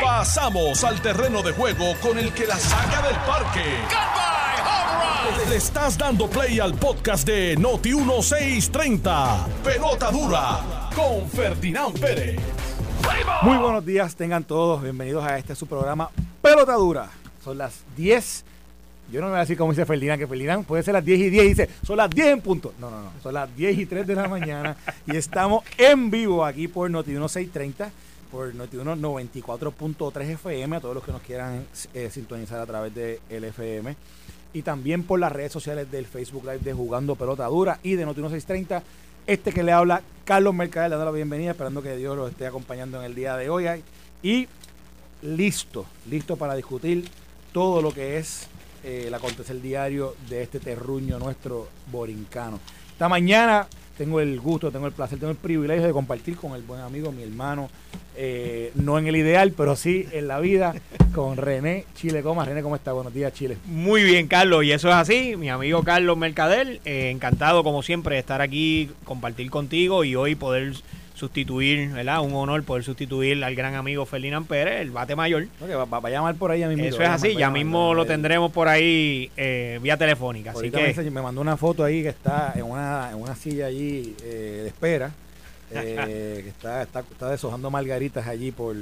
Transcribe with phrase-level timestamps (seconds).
[0.00, 3.64] Pasamos al terreno de juego con el que la saca del parque.
[5.48, 9.46] Le estás dando play al podcast de Noti 1630.
[9.64, 12.40] Pelota dura con Ferdinand Pérez.
[13.42, 17.10] Muy buenos días, tengan todos bienvenidos a este su programa Pelota Dura.
[17.42, 18.44] Son las 10.
[19.10, 21.20] Yo no me voy a decir como dice Ferdinand, que Ferdinand puede ser las 10
[21.20, 22.72] y 10 y dice, son las 10 en punto.
[22.78, 26.44] No, no, no, son las 10 y 3 de la mañana y estamos en vivo
[26.44, 27.90] aquí por Noti 1630,
[28.32, 33.20] por Noti 94.3 FM, a todos los que nos quieran eh, sintonizar a través de
[33.28, 33.94] FM
[34.54, 38.06] y también por las redes sociales del Facebook Live de Jugando Pelota Dura y de
[38.06, 38.82] Noti 1630
[39.26, 42.46] este que le habla, Carlos Mercader, le da la bienvenida, esperando que Dios lo esté
[42.46, 43.66] acompañando en el día de hoy.
[44.20, 44.48] Y
[45.22, 47.08] listo, listo para discutir
[47.52, 48.48] todo lo que es
[48.82, 52.58] eh, el acontecer diario de este terruño nuestro borincano.
[52.90, 56.62] Esta mañana tengo el gusto, tengo el placer, tengo el privilegio de compartir con el
[56.62, 57.70] buen amigo, mi hermano,
[58.16, 60.74] eh, no en el ideal, pero sí en la vida,
[61.14, 62.44] con René Chile Coma.
[62.44, 62.92] René, ¿cómo está?
[62.92, 63.56] Buenos días, Chile.
[63.66, 65.36] Muy bien, Carlos, y eso es así.
[65.36, 70.34] Mi amigo Carlos Mercader, eh, encantado como siempre de estar aquí, compartir contigo y hoy
[70.34, 70.74] poder
[71.22, 72.20] sustituir, ¿verdad?
[72.20, 75.46] Un honor poder sustituir al gran amigo Ferdinand Pérez, el bate mayor.
[75.62, 76.84] va, a llamar por ahí ya mismo.
[76.84, 80.50] Eso es así, ya mismo lo tendremos por ahí eh, vía telefónica.
[80.50, 81.10] Así que...
[81.12, 85.12] me, mandó una foto ahí que está en una, en una silla allí de espera
[85.70, 88.74] eh, que está, está, está, deshojando margaritas allí por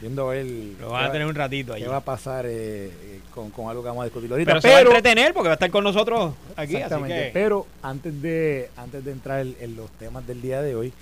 [0.00, 0.76] viendo él.
[0.80, 1.82] Lo van a tener un ratito ahí.
[1.82, 4.50] ¿Qué va a pasar eh, eh, con, con, algo que vamos a discutir ahorita?
[4.50, 6.76] Pero, se va a entretener porque va a estar con nosotros aquí.
[6.76, 7.30] Exactamente.
[7.32, 10.92] Pero antes de, antes de entrar en, los temas del día de hoy,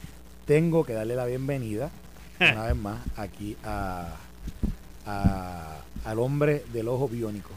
[0.49, 1.91] tengo que darle la bienvenida
[2.41, 4.17] una vez más aquí a,
[6.05, 7.51] al hombre del ojo biónico.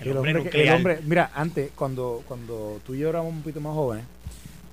[0.00, 3.74] El, hombre, el hombre, mira, antes, cuando, cuando tú y yo éramos un poquito más
[3.74, 4.04] jóvenes,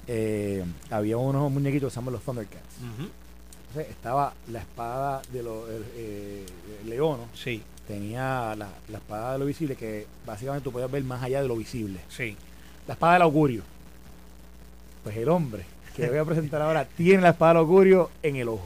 [0.07, 2.77] eh, había unos muñequitos que se llaman los Thundercats.
[2.79, 5.63] Entonces estaba la espada de los
[5.95, 6.45] eh.
[7.33, 7.63] Sí.
[7.87, 11.55] Tenía la, espada de lo visible que básicamente tú podías ver más allá de lo
[11.55, 12.01] visible.
[12.07, 12.37] Sí.
[12.87, 13.63] La espada del augurio.
[15.03, 18.49] Pues el hombre que voy a presentar ahora tiene la espada del augurio en el
[18.49, 18.65] ojo.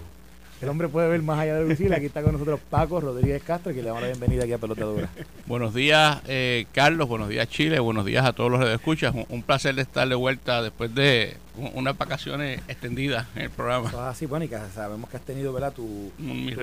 [0.61, 1.95] El hombre puede ver más allá de visible.
[1.95, 4.83] Aquí está con nosotros Paco Rodríguez Castro, que le damos la bienvenida aquí a Pelota
[4.83, 5.09] Dura.
[5.45, 7.07] Buenos días, eh, Carlos.
[7.07, 7.79] Buenos días, Chile.
[7.79, 9.15] Buenos días a todos los que escuchas.
[9.15, 11.37] Un, un, placer de estar de vuelta después de
[11.75, 14.09] unas vacaciones extendidas en el programa.
[14.09, 15.71] así, bueno, y que sabemos que has tenido ¿verdad?
[15.71, 16.11] Tu,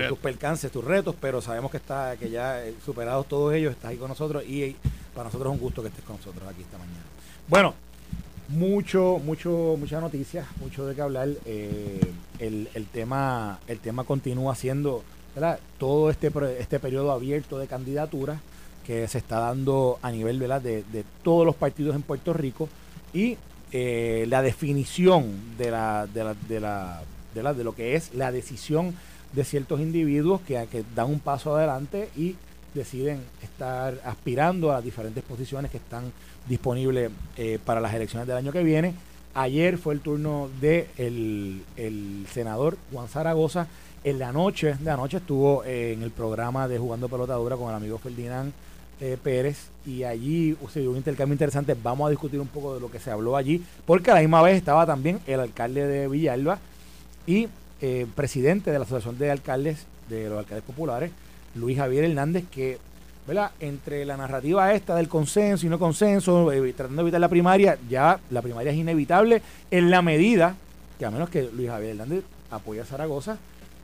[0.07, 3.91] tus percances, tus retos, pero sabemos que está que ya eh, superados todos ellos, estás
[3.91, 4.75] ahí con nosotros y
[5.15, 7.01] para nosotros es un gusto que estés con nosotros aquí esta mañana.
[7.47, 7.73] Bueno,
[8.49, 11.29] mucho, mucho, muchas noticias, mucho de qué hablar.
[11.45, 11.99] Eh,
[12.39, 15.03] el, el, tema, el tema continúa siendo
[15.77, 18.39] todo este, este periodo abierto de candidaturas
[18.85, 22.69] que se está dando a nivel De, de todos los partidos en Puerto Rico
[23.13, 23.37] y
[23.71, 27.03] eh, la definición de la, de, la, de, la,
[27.35, 28.95] de, la, de lo que es la decisión
[29.33, 32.35] de ciertos individuos que, que dan un paso adelante y
[32.77, 36.13] deciden estar aspirando a diferentes posiciones que están
[36.47, 38.93] disponibles eh, para las elecciones del año que viene.
[39.33, 43.67] Ayer fue el turno de el, senador Juan Zaragoza.
[44.03, 47.75] En la noche de anoche estuvo eh, en el programa de Jugando Pelotadura con el
[47.75, 48.53] amigo Ferdinand
[49.01, 51.75] eh, Pérez y allí se dio un intercambio interesante.
[51.81, 54.41] Vamos a discutir un poco de lo que se habló allí, porque a la misma
[54.41, 56.59] vez estaba también el alcalde de Villalba
[57.25, 57.49] y
[58.15, 61.11] presidente de la Asociación de Alcaldes, de los Alcaldes Populares,
[61.57, 62.77] Luis Javier Hernández, que
[63.27, 63.51] ¿verdad?
[63.59, 67.77] entre la narrativa esta del consenso y no consenso, eh, tratando de evitar la primaria,
[67.89, 70.55] ya la primaria es inevitable en la medida
[70.97, 73.37] que a menos que Luis Javier Hernández apoye a Zaragoza,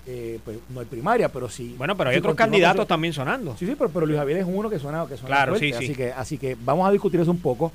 [0.05, 1.75] eh, pues no hay primaria, pero sí.
[1.77, 3.55] Bueno, pero hay otros candidatos también sonando.
[3.57, 5.85] Sí, sí, pero, Luis Javier es uno que suena, que suena claro, sí, sí.
[5.85, 7.71] Así que, así que vamos a discutir eso un poco.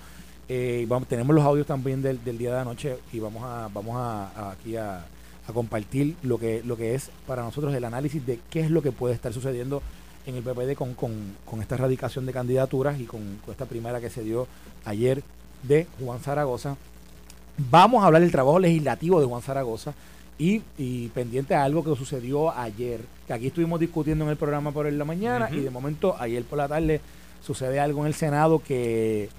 [0.48, 4.50] Eh, vamos, tenemos los audios también del, día de anoche y vamos a, vamos a,
[4.50, 5.04] aquí a,
[5.48, 8.82] a, compartir lo que, lo que es para nosotros el análisis de qué es lo
[8.82, 9.82] que puede estar sucediendo
[10.26, 14.22] en el PPD con, con, esta erradicación de candidaturas y con, esta primera que se
[14.22, 14.46] dio
[14.84, 15.22] ayer
[15.62, 16.76] de Juan Zaragoza.
[17.70, 19.94] Vamos a hablar del trabajo legislativo de Juan Zaragoza
[20.38, 20.60] y,
[21.08, 25.04] pendiente a algo que sucedió ayer, que aquí estuvimos discutiendo en el programa por la
[25.04, 27.00] mañana y de momento ayer por la tarde
[27.42, 29.30] sucede algo en el Senado que,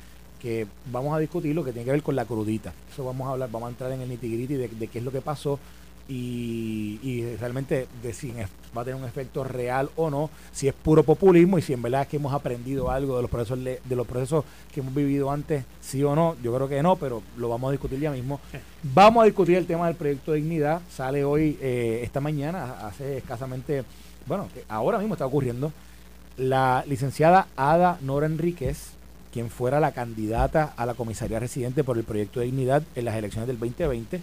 [0.42, 2.74] que vamos a discutir lo que tiene que ver con la crudita.
[2.92, 5.22] Eso vamos a hablar, vamos a entrar en el de, de qué es lo que
[5.22, 5.60] pasó
[6.10, 8.34] y, realmente de si
[8.76, 11.82] va a tener un efecto real o no, si es puro populismo y si en
[11.82, 15.32] verdad es que hemos aprendido algo de los procesos de los procesos que hemos vivido
[15.32, 18.40] antes, sí o no, yo creo que no, pero lo vamos a discutir ya mismo.
[18.84, 23.18] Vamos a discutir el tema del proyecto de dignidad, sale hoy, eh, esta mañana, hace
[23.18, 23.84] escasamente,
[24.26, 25.72] bueno, ahora mismo está ocurriendo,
[26.38, 28.92] la licenciada Ada Nora Enríquez,
[29.32, 33.16] quien fuera la candidata a la comisaría residente por el proyecto de dignidad en las
[33.16, 34.22] elecciones del 2020,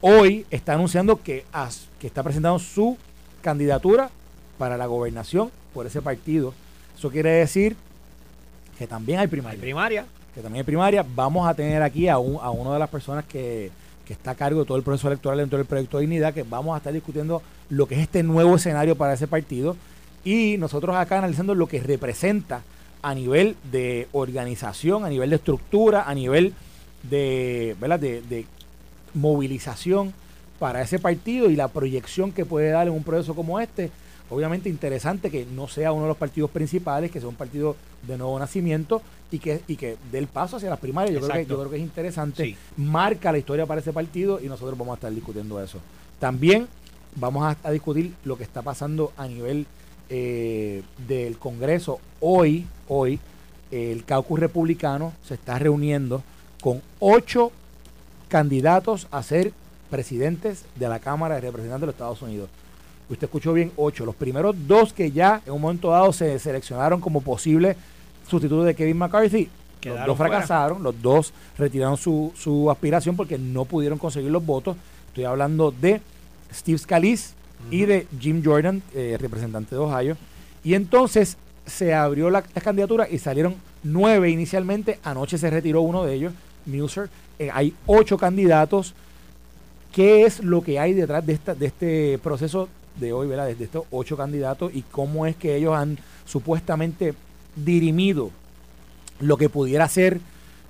[0.00, 1.44] hoy está anunciando que,
[1.98, 2.96] que está presentando su
[3.42, 4.10] candidatura
[4.58, 6.54] para la gobernación por ese partido.
[6.96, 7.76] Eso quiere decir
[8.78, 9.60] que también hay primaria.
[9.60, 10.06] primaria.
[10.34, 11.04] Que también hay primaria.
[11.14, 13.70] Vamos a tener aquí a, un, a una de las personas que,
[14.04, 16.42] que está a cargo de todo el proceso electoral dentro del proyecto de dignidad, que
[16.42, 19.76] vamos a estar discutiendo lo que es este nuevo escenario para ese partido
[20.24, 22.62] y nosotros acá analizando lo que representa
[23.02, 26.52] a nivel de organización, a nivel de estructura, a nivel
[27.04, 28.00] de, ¿verdad?
[28.00, 28.46] de, de
[29.16, 30.12] movilización
[30.58, 33.90] para ese partido y la proyección que puede dar en un proceso como este.
[34.30, 37.76] Obviamente interesante que no sea uno de los partidos principales, que sea un partido
[38.06, 41.14] de nuevo nacimiento y que, y que dé el paso hacia las primarias.
[41.14, 42.56] Yo, creo que, yo creo que es interesante.
[42.76, 45.78] Marca la historia para ese partido y nosotros vamos a estar discutiendo eso.
[46.18, 46.66] También
[47.14, 49.66] vamos a, discutir lo que está pasando a nivel
[50.08, 52.00] eh, del Congreso.
[52.20, 53.20] Hoy, hoy,
[53.70, 56.22] el caucus republicano se está reuniendo
[56.60, 57.52] con ocho
[58.28, 59.52] candidatos a ser
[59.90, 62.48] presidentes de la Cámara de Representantes de los Estados Unidos.
[63.08, 64.04] Usted escuchó bien, ocho.
[64.04, 67.76] Los primeros dos que ya en un momento dado se seleccionaron como posible
[68.28, 69.48] sustituto de Kevin McCarthy,
[69.84, 74.76] los dos fracasaron, los dos retiraron su, su, aspiración porque no pudieron conseguir los votos.
[75.08, 76.00] Estoy hablando de
[76.52, 77.34] Steve Scalise
[77.70, 80.16] y de Jim Jordan, eh, representante de Ohio.
[80.64, 81.36] Y entonces
[81.66, 84.98] se abrió la, candidatura y salieron nueve inicialmente.
[85.04, 86.32] Anoche se retiró uno de ellos,
[86.66, 87.08] Muser.
[87.38, 88.94] Eh, hay ocho candidatos.
[89.92, 93.46] ¿Qué es lo que hay detrás de, esta, de este proceso de hoy, ¿verdad?
[93.46, 97.14] De estos ocho candidatos y cómo es que ellos han supuestamente
[97.54, 98.30] dirimido
[99.20, 100.20] lo que pudiera ser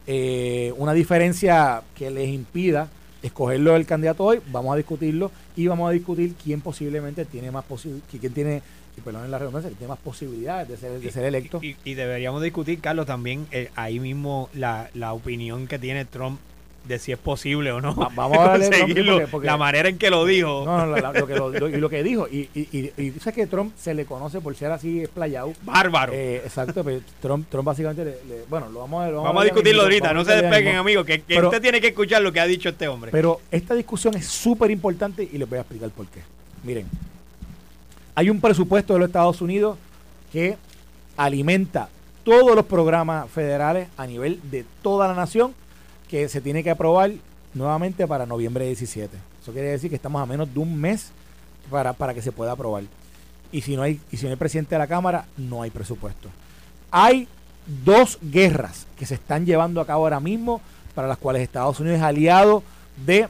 [0.06, 2.88] eh, una diferencia que les impida
[3.22, 7.64] escogerlo el candidato hoy, vamos a discutirlo y vamos a discutir quién posiblemente tiene más
[8.10, 8.62] quién tiene,
[9.00, 11.60] perdón la redundancia, tiene más posibilidades de ser, de ser electo.
[11.62, 16.38] Y, deberíamos discutir, Carlos, también eh, ahí mismo la, la opinión que tiene Trump
[16.86, 17.94] de si es posible o no.
[18.14, 19.20] Vamos a conseguirlo.
[19.42, 20.64] la manera en que lo dijo.
[20.64, 22.28] No, no, lo, que lo, y lo que dijo.
[22.28, 25.52] Y, y, y, sabes que Trump se le conoce por ser así explayado.
[25.62, 26.12] Bárbaro.
[26.12, 29.82] Eh, exacto, pero Trump, Trump básicamente, le, bueno, lo vamos a Vamos, vamos a discutirlo
[29.82, 32.88] ahorita, no se despeguen, amigos, que, usted tiene que escuchar lo que ha dicho este
[32.88, 33.10] hombre.
[33.12, 36.20] Pero esta discusión es súper importante y les voy a explicar por qué.
[36.64, 36.86] Miren,
[38.16, 39.76] hay un presupuesto de los Estados Unidos
[40.32, 40.56] que
[41.18, 41.90] alimenta
[42.24, 45.54] todos los programas federales a nivel de toda la nación
[46.08, 47.12] que se tiene que aprobar
[47.52, 49.14] nuevamente para noviembre 17.
[49.42, 51.12] Eso quiere decir que estamos a menos de un mes
[51.70, 52.84] para, para que se pueda aprobar.
[53.52, 56.30] Y si no hay, y si no hay presidente de la Cámara, no hay presupuesto.
[56.90, 57.28] Hay
[57.84, 60.62] dos guerras que se están llevando a cabo ahora mismo,
[60.94, 62.62] para las cuales Estados Unidos es aliado
[63.04, 63.28] de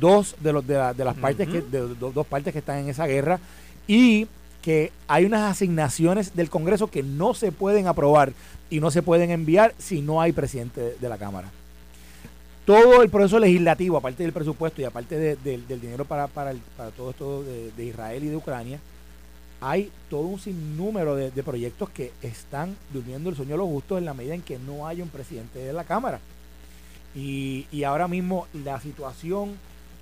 [0.00, 3.38] dos de los de, las partes que de, dos partes que están en esa guerra
[3.86, 4.26] y
[4.62, 8.32] que hay unas asignaciones del Congreso que no se pueden aprobar
[8.70, 11.50] y no se pueden enviar si no hay presidente de la Cámara
[12.64, 16.54] todo el proceso legislativo, aparte del presupuesto y aparte del dinero para, para,
[16.96, 18.80] todo esto de, Israel y de Ucrania,
[19.60, 24.06] hay todo un sinnúmero de, proyectos que están durmiendo el sueño de los justos en
[24.06, 26.20] la medida en que no hay un presidente de la Cámara.
[27.14, 29.56] Y, ahora mismo la situación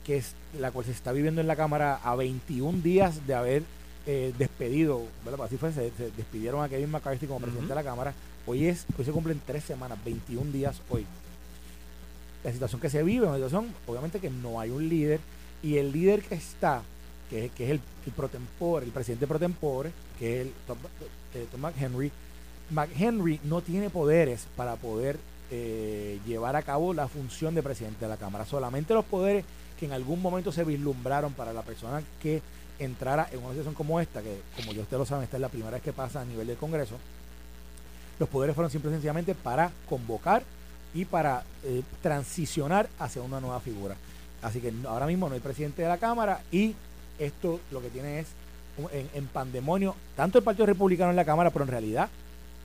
[0.04, 3.62] que es la cual se está viviendo en la Cámara a 21 días de haber
[4.06, 5.46] eh, despedido, ¿verdad?
[5.46, 8.14] Así fue, se, despidieron a Kevin McCarthy como presidente de la Cámara.
[8.46, 11.06] Hoy es, hoy se cumplen tres semanas, 21 días hoy
[12.44, 15.20] la situación que se vive, una situación obviamente que no hay un líder
[15.62, 16.82] y el líder que está,
[17.30, 20.78] que, es el, el protempore, el presidente protempore, que es el Tom,
[21.34, 22.10] eh, McHenry,
[22.70, 25.18] McHenry no tiene poderes para poder
[25.50, 29.44] eh, llevar a cabo la función de presidente de la Cámara, solamente los poderes
[29.86, 32.42] en algún momento se vislumbraron para la persona que
[32.78, 35.48] entrara en una situación como esta, que como ya ustedes lo saben, esta es la
[35.48, 36.96] primera vez que pasa a nivel del Congreso,
[38.18, 40.42] los poderes fueron simple y sencillamente para convocar
[40.94, 43.96] y para eh, transicionar hacia una nueva figura.
[44.42, 46.74] Así que ahora mismo no hay presidente de la Cámara y
[47.18, 48.26] esto lo que tiene es
[49.14, 52.08] en, pandemonio tanto el Partido Republicano en la Cámara, pero en realidad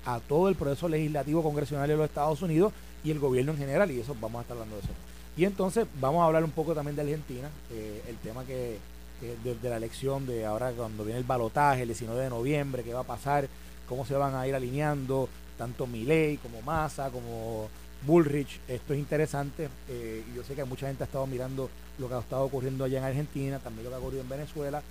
[0.05, 3.91] a todo el proceso legislativo congresional de los Estados Unidos y el gobierno en general,
[3.91, 4.91] y eso vamos a estar hablando de eso.
[5.37, 8.79] Y entonces vamos a hablar un poco también de Argentina, eh, el tema que,
[9.21, 13.01] de, la elección de ahora cuando viene el balotaje, el 19 de noviembre, qué va
[13.01, 13.47] a pasar,
[13.87, 17.67] cómo se van a ir alineando tanto Milei como Massa, como
[18.05, 18.59] Bullrich.
[18.67, 19.69] Esto es interesante.
[19.89, 22.99] Eh, yo sé que mucha gente ha estado mirando lo que ha estado ocurriendo allá
[22.99, 24.81] en Argentina, también lo que ha ocurrido en Venezuela.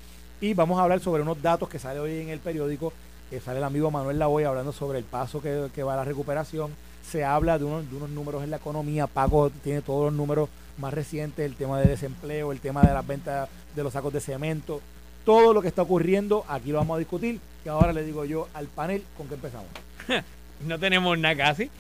[0.41, 2.93] Y vamos a hablar sobre unos datos que sale hoy en el periódico,
[3.31, 6.73] que sale el amigo Manuel Lavoy hablando sobre el paso que, va a la recuperación.
[7.11, 9.07] Se habla de unos, de unos números en la economía.
[9.07, 10.49] Pago tiene todos los números
[10.79, 14.21] más recientes, el tema de desempleo, el tema de las ventas de los sacos de
[14.21, 14.81] cemento.
[15.25, 17.41] Todo lo que está ocurriendo, aquí lo vamos a discutir.
[17.65, 19.69] Y ahora le digo yo al panel con qué empezamos.
[20.67, 21.71] no tenemos nada casi.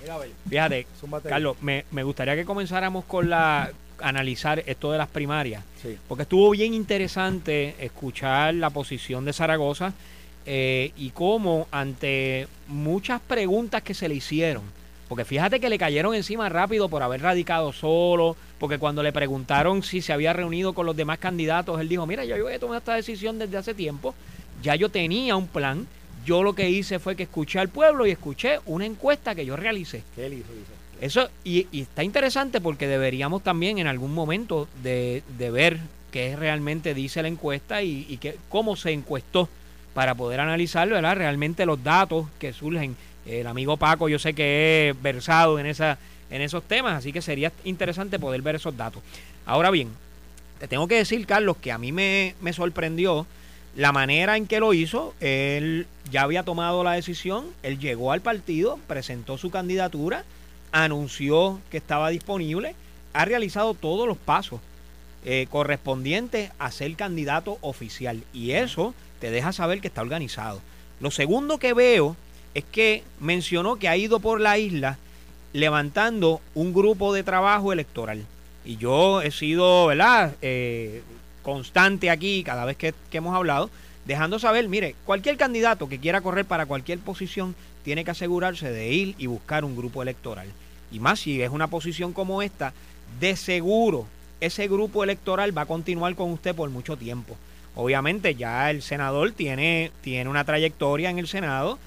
[0.49, 0.87] Fíjate,
[1.29, 5.63] Carlos, me, me, gustaría que comenzáramos con la analizar esto de las primarias,
[6.09, 9.93] porque estuvo bien interesante escuchar la posición de Zaragoza
[10.45, 14.65] eh, y cómo ante muchas preguntas que se le hicieron,
[15.09, 19.83] porque fíjate que le cayeron encima rápido por haber radicado solo, porque cuando le preguntaron
[19.83, 22.95] si se había reunido con los demás candidatos, él dijo, mira, yo había tomado esta
[22.95, 24.15] decisión desde hace tiempo,
[24.63, 25.87] ya yo tenía un plan,
[26.25, 29.57] yo lo que hice fue que escuché al pueblo y escuché una encuesta que yo
[29.57, 30.03] realicé.
[30.17, 30.53] ¿Qué él hizo?
[31.01, 35.79] Eso, y, está interesante porque deberíamos también en algún momento de, ver
[36.11, 39.49] qué realmente dice la encuesta y, y que, cómo se encuestó
[39.95, 41.17] para poder analizar ¿verdad?
[41.17, 42.97] realmente los datos que surgen
[43.27, 45.99] el amigo Paco yo sé que es versado en, esa,
[46.31, 49.03] en esos temas, así que sería interesante poder ver esos datos.
[49.45, 49.91] Ahora bien,
[50.59, 53.27] te tengo que decir, Carlos, que a mí me, me sorprendió
[53.77, 55.15] la manera en que lo hizo.
[55.21, 60.25] Él ya había tomado la decisión, él llegó al partido, presentó su candidatura,
[60.73, 62.75] anunció que estaba disponible,
[63.13, 64.61] ha realizado todos los pasos
[65.25, 70.61] eh, correspondientes a ser candidato oficial y eso te deja saber que está organizado.
[71.01, 72.17] Lo segundo que veo
[72.57, 74.97] es que mencionó que ha ido por la isla
[75.53, 78.25] levantando un grupo de trabajo electoral.
[78.65, 80.35] Y yo he sido, ¿verdad?
[80.41, 81.03] Eh,
[81.43, 83.69] constante aquí cada vez que, que hemos hablado,
[84.07, 88.91] dejando saber, mire, cualquier candidato que quiera correr para cualquier posición tiene que asegurarse de
[88.91, 90.49] ir y buscar un grupo electoral.
[90.91, 92.73] Y más si es una posición como esta,
[93.21, 94.07] de seguro
[94.41, 97.37] ese grupo electoral va a continuar con usted por mucho tiempo.
[97.75, 101.79] Obviamente ya el senador tiene, tiene una trayectoria en el Senado,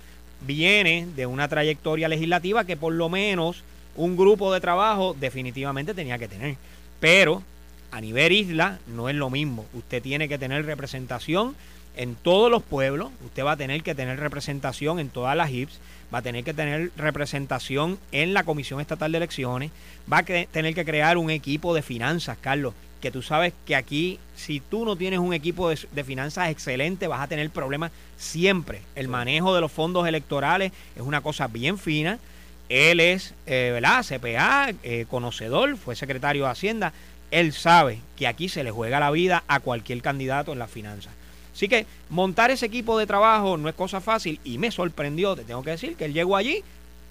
[0.42, 3.64] viene de una trayectoria legislativa que por lo menos
[3.96, 6.56] un grupo de trabajo definitivamente tenía que tener.
[7.00, 7.44] Pero
[7.92, 9.66] a nivel isla no es lo mismo.
[9.74, 11.56] Usted tiene que tener representación
[11.96, 15.80] en todos los pueblos, usted va a tener que tener representación en todas las HIPS,
[16.14, 19.72] va a tener que tener representación en la Comisión Estatal de Elecciones,
[20.12, 24.20] va a tener que crear un equipo de finanzas, Carlos, que tú sabes que aquí,
[24.36, 28.82] si tú no tienes un equipo de, finanzas excelente, vas a tener problemas siempre.
[28.96, 32.20] El manejo de los fondos electorales es una cosa bien fina.
[32.68, 34.06] Él es, eh, ¿verdad?
[34.06, 36.94] CPA, eh, conocedor, fue secretario de Hacienda.
[37.32, 41.14] Él sabe que aquí se le juega la vida a cualquier candidato en las finanzas.
[41.54, 45.44] Así que montar ese equipo de trabajo no es cosa fácil y me sorprendió, te
[45.44, 46.64] tengo que decir, que él llegó allí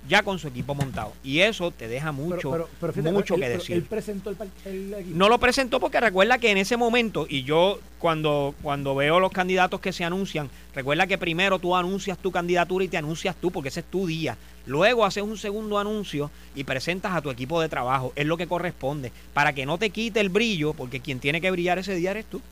[0.06, 1.12] ya con su equipo montado.
[1.24, 2.68] Y eso te deja mucho,
[3.02, 3.76] mucho que decir.
[3.76, 4.30] Él presentó
[4.64, 5.16] el, equipo.
[5.16, 9.32] No lo presentó porque recuerda que en ese momento, y yo cuando, cuando veo los
[9.32, 13.50] candidatos que se anuncian, recuerda que primero tú anuncias tu candidatura y te anuncias tú
[13.50, 14.36] porque ese es tu día.
[14.66, 18.12] Luego haces un segundo anuncio y presentas a tu equipo de trabajo.
[18.16, 19.12] Es lo que corresponde.
[19.32, 22.26] Para que no te quite el brillo, porque quien tiene que brillar ese día eres
[22.26, 22.42] tú.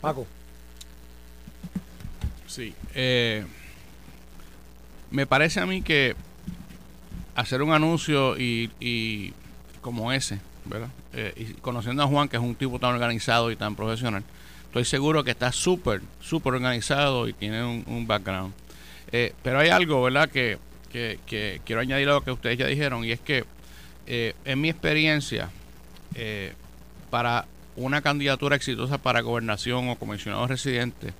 [0.00, 0.26] Paco.
[2.46, 2.74] Sí.
[2.94, 3.44] Eh,
[5.10, 6.16] me parece a mí que
[7.34, 9.32] hacer un anuncio y,
[9.80, 10.88] como ese, ¿verdad?
[11.12, 14.22] Eh, y conociendo a Juan, que es un tipo tan organizado y tan profesional,
[14.66, 18.54] estoy seguro que está súper, súper organizado y tiene un, background.
[19.12, 20.58] Eh, pero hay algo, ¿verdad?, que,
[20.90, 23.44] que, quiero añadir a lo que ustedes ya dijeron, y es que
[24.06, 25.50] eh, en mi experiencia,
[27.10, 31.12] para una candidatura exitosa para gobernación o comisionado residente,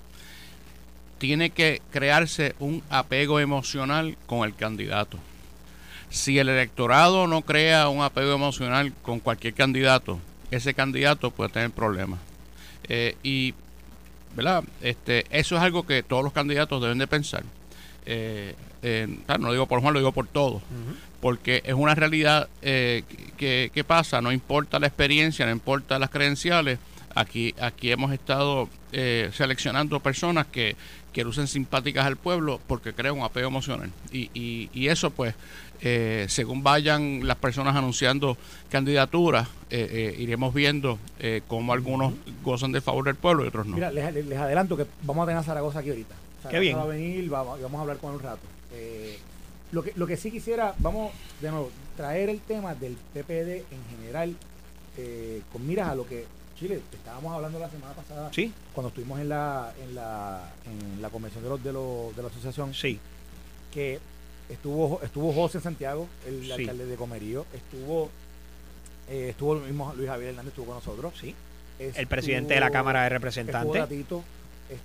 [1.18, 5.18] tiene que crearse un apego emocional con el candidato
[6.14, 10.20] si el electorado no crea un apego emocional con cualquier candidato,
[10.52, 12.20] ese candidato puede tener problemas.
[12.88, 13.52] Eh, y,
[14.36, 14.62] ¿verdad?
[14.80, 17.42] Este, eso es algo que todos los candidatos deben de pensar.
[18.06, 18.54] Eh,
[19.26, 20.62] no lo digo por Juan, lo digo por todos.
[21.20, 23.02] Porque es una realidad eh,
[23.36, 26.78] que, pasa, no importa la experiencia, no importa las credenciales.
[27.16, 28.68] Aquí, aquí hemos estado
[29.32, 30.76] seleccionando personas que,
[31.12, 33.90] que lucen simpáticas al pueblo porque crean un apego emocional.
[34.12, 35.34] Y, y, y eso pues
[35.86, 38.38] eh, según vayan las personas anunciando
[38.70, 40.98] candidaturas, eh, eh, iremos viendo
[41.46, 43.74] cómo algunos gozan de favor del pueblo y otros no.
[43.74, 46.14] Mira, les, adelanto que vamos a tener a Zaragoza aquí ahorita.
[46.48, 46.78] Qué bien.
[46.78, 48.40] Va a venir, vamos, a hablar con él un rato.
[49.72, 51.12] lo, que, lo que sí quisiera, vamos
[51.42, 54.34] de nuevo, traer el tema del PPD en general,
[55.52, 56.24] con miras a lo que
[56.58, 58.50] Chile, estábamos hablando la semana pasada, ¿Sí?
[58.72, 62.28] cuando estuvimos en la, en la, en la convención de, los, de, los, de la
[62.28, 62.98] asociación, sí.
[63.72, 63.98] que
[64.48, 68.10] estuvo estuvo José Santiago, el alcalde de Comerío, estuvo
[69.08, 71.12] eh, estuvo el mismo Luis Javier Hernández, estuvo con nosotros.
[71.20, 71.34] Sí.
[71.78, 73.84] el presidente de la Cámara de Representantes.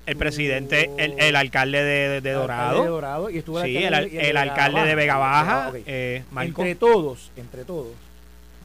[0.05, 2.83] el presidente, el, alcalde de, de, Dorado.
[2.83, 3.29] de Dorado.
[3.29, 3.93] Y estuvo sí, el,
[4.37, 5.71] alcalde, de Vega Baja.
[5.85, 7.93] Eh, entre todos, entre todos,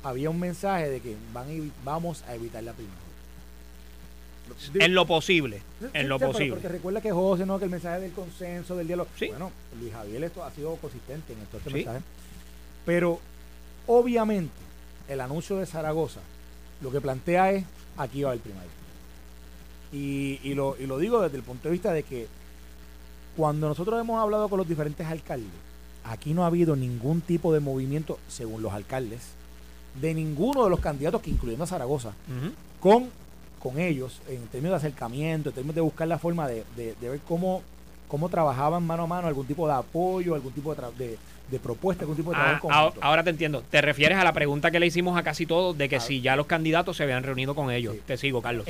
[0.03, 3.04] había un mensaje de que van vamos a evitar la primera
[4.75, 5.63] en lo posible.
[5.93, 6.53] En lo posible.
[6.53, 7.59] Porque recuerda que José, ¿no?
[7.59, 9.09] Que el mensaje del consenso, del diálogo.
[9.19, 12.01] Bueno, Luis Javier esto ha sido consistente en esto, este mensaje.
[12.85, 13.21] Pero,
[13.87, 14.53] obviamente,
[15.09, 16.21] el anuncio de Zaragoza
[16.81, 17.65] lo que plantea es,
[17.97, 18.71] aquí va el primario.
[19.93, 22.27] Y, y, lo, y lo digo desde el punto de vista de que
[23.37, 25.51] cuando nosotros hemos hablado con los diferentes alcaldes,
[26.05, 29.23] aquí no ha habido ningún tipo de movimiento, según los alcaldes,
[30.01, 32.13] de ninguno de los candidatos, que incluyendo a Zaragoza,
[32.81, 33.09] con,
[33.65, 37.63] con ellos, en términos de acercamiento, en términos de buscar la forma de, ver cómo,
[38.09, 41.17] cómo trabajaban mano a mano, algún tipo de apoyo, algún tipo de,
[41.49, 43.63] de, propuesta, algún tipo de trabajo ah, Ahora te entiendo.
[43.63, 46.37] Te refieres a la pregunta que le hicimos a casi todos de que si ya
[46.37, 47.97] los candidatos se habían reunido con ellos.
[48.07, 48.67] Te sigo, Carlos.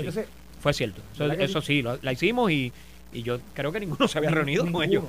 [0.60, 1.02] Fue cierto.
[1.40, 2.72] Eso, sí, la hicimos y
[3.12, 5.04] y yo creo que ninguno se había reunido con ellos.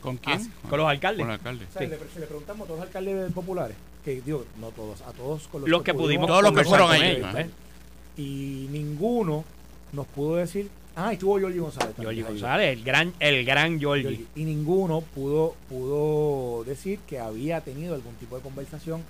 [0.00, 0.40] ¿Con quién?
[0.40, 1.20] Ah, con los alcaldes.
[1.20, 1.68] Con los alcaldes.
[1.78, 5.82] le, preguntamos a todos los alcaldes populares, que digo, no todos, a todos con los,
[5.82, 6.26] que, pudimos.
[6.26, 7.28] Todos los que fueron ellos.
[8.20, 9.44] Y ninguno
[9.92, 11.94] nos pudo decir, ah, estuvo Giorgi González.
[11.98, 14.26] Giorgi González, el gran, el gran Giorgi.
[14.34, 19.02] Y ninguno pudo, pudo decir que había tenido algún tipo de conversación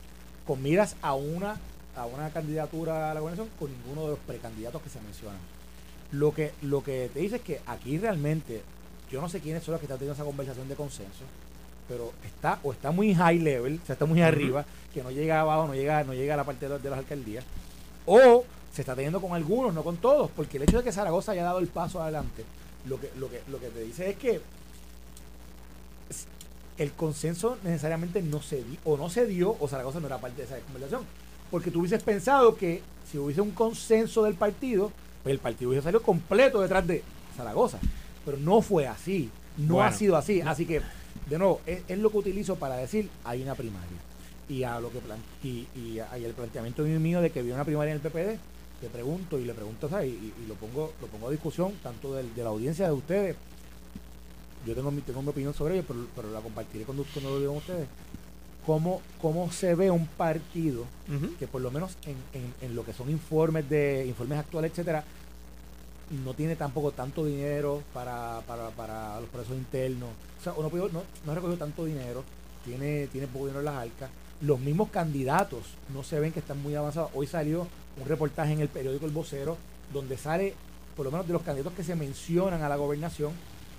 [0.46, 1.58] con miras a una,
[1.96, 5.40] a una candidatura a la gobernación con ninguno de los precandidatos que se mencionan.
[6.12, 8.62] Lo que, lo que te dice es que aquí realmente,
[9.10, 11.24] yo no sé quiénes son los que están teniendo esa conversación de consenso,
[11.88, 14.64] pero está o está muy high level, o sea, está muy arriba,
[14.94, 17.44] que no llega abajo, no llega, no llega a la parte de, las alcaldías,
[18.06, 21.32] o se está teniendo con algunos, no con todos, porque el hecho de que Zaragoza
[21.32, 22.44] haya dado el paso adelante,
[22.86, 24.40] lo que, lo que, lo que te dice es que
[26.78, 30.38] el consenso necesariamente no se dio, o no se dio, o Zaragoza no era parte
[30.38, 31.02] de esa conversación.
[31.50, 34.90] Porque tú hubieses pensado que si hubiese un consenso del partido,
[35.22, 37.02] pues el partido hubiese salió completo detrás de
[37.36, 37.78] Zaragoza.
[38.24, 40.40] Pero no fue así, no ha sido así.
[40.40, 40.80] Así que,
[41.28, 43.98] de nuevo, es, lo que utilizo para decir, hay una primaria.
[44.48, 44.98] Y a lo que
[45.44, 48.38] y, y, el planteamiento mío de que había una primaria en el PPD,
[48.82, 52.48] le pregunto y le pregunto, Y, lo pongo lo pongo a discusión, tanto de, la
[52.48, 53.36] audiencia de ustedes.
[54.66, 55.84] Yo tengo mi, tengo mi opinión sobre ello,
[56.14, 57.88] pero, la compartiré cuando, cuando lo digan ustedes.
[58.66, 60.84] Cómo, cómo se ve un partido
[61.38, 65.02] que por lo menos en, lo que son informes de informes actuales, etcétera,
[66.24, 70.10] no tiene tampoco tanto dinero para, para, los procesos internos.
[70.40, 72.22] O sea, uno no, no ha recogido tanto dinero,
[72.64, 74.10] tiene, tiene poco dinero en las arcas.
[74.42, 77.10] Los mismos candidatos no se ven que están muy avanzados.
[77.14, 77.66] Hoy salió
[77.98, 79.56] un reportaje en el periódico El Vocero
[79.92, 80.54] donde sale,
[80.96, 83.32] por lo menos de los candidatos que se mencionan a la gobernación,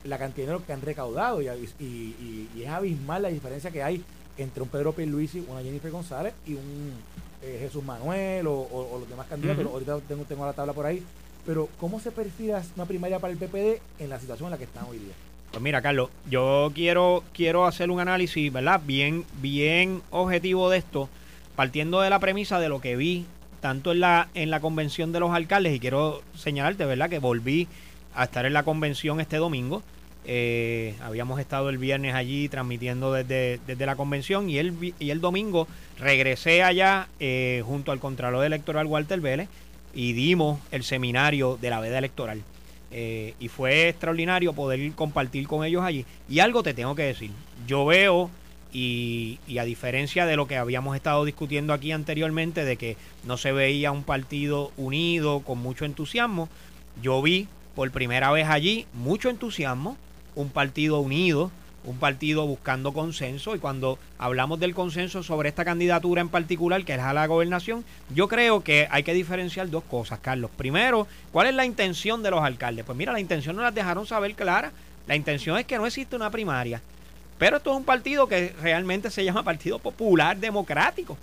[0.03, 3.83] la cantidad de dinero que han recaudado y, y, y es abismal la diferencia que
[3.83, 4.03] hay
[4.37, 6.93] entre un Pedro Pierluisi, una Jennifer González y un
[7.41, 9.65] eh, Jesús Manuel o, los demás candidatos.
[9.65, 11.03] Ahorita tengo, tengo la tabla por ahí.
[11.45, 14.65] Pero, ¿cómo se perfila una primaria para el PPD en la situación en la que
[14.65, 15.13] están hoy día?
[15.51, 18.79] Pues mira, Carlos, yo quiero, quiero hacer un análisis, ¿verdad?
[18.85, 21.09] Bien, bien objetivo de esto,
[21.55, 23.25] partiendo de la premisa de lo que vi
[23.61, 27.09] tanto en la, en la convención de los alcaldes, y quiero señalarte, ¿verdad?
[27.09, 27.67] Que volví
[28.13, 29.81] a estar en la convención este domingo.
[30.25, 35.19] Eh, habíamos estado el viernes allí transmitiendo desde, desde la convención y el, y el
[35.19, 39.49] domingo regresé allá eh, junto al Contralor Electoral Walter Vélez
[39.95, 42.41] y dimos el seminario de la veda electoral.
[42.91, 46.05] Eh, y fue extraordinario poder compartir con ellos allí.
[46.29, 47.31] Y algo te tengo que decir,
[47.65, 48.29] yo veo,
[48.73, 53.37] y, y, a diferencia de lo que habíamos estado discutiendo aquí anteriormente, de que no
[53.37, 56.49] se veía un partido unido con mucho entusiasmo,
[57.01, 59.97] yo vi por primera vez allí mucho entusiasmo,
[60.35, 61.51] un partido unido,
[61.83, 66.93] un partido buscando consenso y cuando hablamos del consenso sobre esta candidatura en particular, que
[66.93, 70.51] es a la gobernación, yo creo que hay que diferenciar dos cosas, Carlos.
[70.55, 72.85] Primero, ¿cuál es la intención de los alcaldes?
[72.85, 74.71] Pues mira, la intención no las dejaron saber clara.
[75.07, 76.81] La intención es que no existe una primaria.
[77.41, 81.17] Pero esto es un partido que realmente se llama Partido Popular Democrático.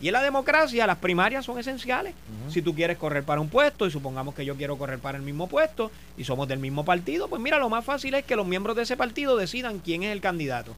[0.00, 2.12] Y en la democracia las primarias son esenciales.
[2.48, 5.22] Si tú quieres correr para un puesto y supongamos que yo quiero correr para el
[5.22, 8.48] mismo puesto y somos del mismo partido, pues mira, lo más fácil es que los
[8.48, 10.74] miembros de ese partido decidan quién es el candidato.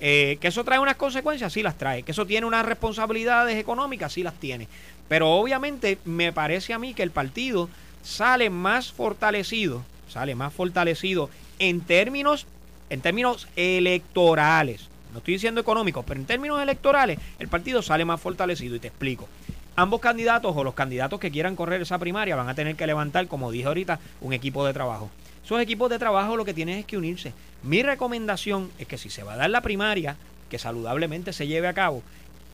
[0.00, 2.02] Eh, que eso trae unas consecuencias, sí las trae.
[2.02, 4.66] Que eso tiene unas responsabilidades económicas, sí las tiene.
[5.06, 7.68] Pero obviamente me parece a mí que el partido
[8.02, 12.48] sale más fortalecido, sale más fortalecido en términos,
[12.92, 18.20] en términos electorales no estoy diciendo económicos, pero en términos electorales, el partido sale más
[18.20, 19.28] fortalecido y te explico.
[19.76, 23.26] Ambos candidatos o los candidatos que quieran correr esa primaria van a tener que levantar,
[23.28, 25.10] como dije ahorita, un equipo de trabajo.
[25.44, 27.34] Esos equipos de trabajo lo que tienen es que unirse.
[27.62, 30.16] Mi recomendación es que si se va a dar la primaria,
[30.48, 32.02] que saludablemente se lleve a cabo,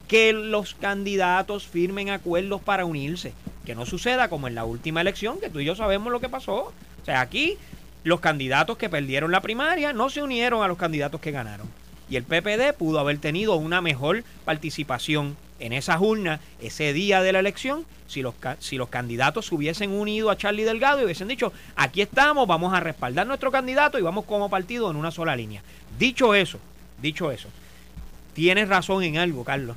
[0.08, 3.34] que los candidatos firmen acuerdos para unirse.
[3.66, 6.28] Que no suceda como en la última elección, que tú y yo sabemos lo que
[6.28, 6.72] pasó.
[7.02, 7.56] O sea, aquí
[8.04, 11.68] los candidatos que perdieron la primaria no se unieron a los candidatos que ganaron
[12.10, 17.32] y el PPD pudo haber tenido una mejor participación en esas urnas ese día de
[17.32, 21.28] la elección si los, si los candidatos se hubiesen unido a Charlie Delgado y hubiesen
[21.28, 25.36] dicho, aquí estamos, vamos a respaldar nuestro candidato y vamos como partido en una sola
[25.36, 25.62] línea.
[25.98, 26.58] Dicho eso,
[27.02, 27.48] dicho eso,
[28.32, 29.76] tienes razón en algo, Carlos.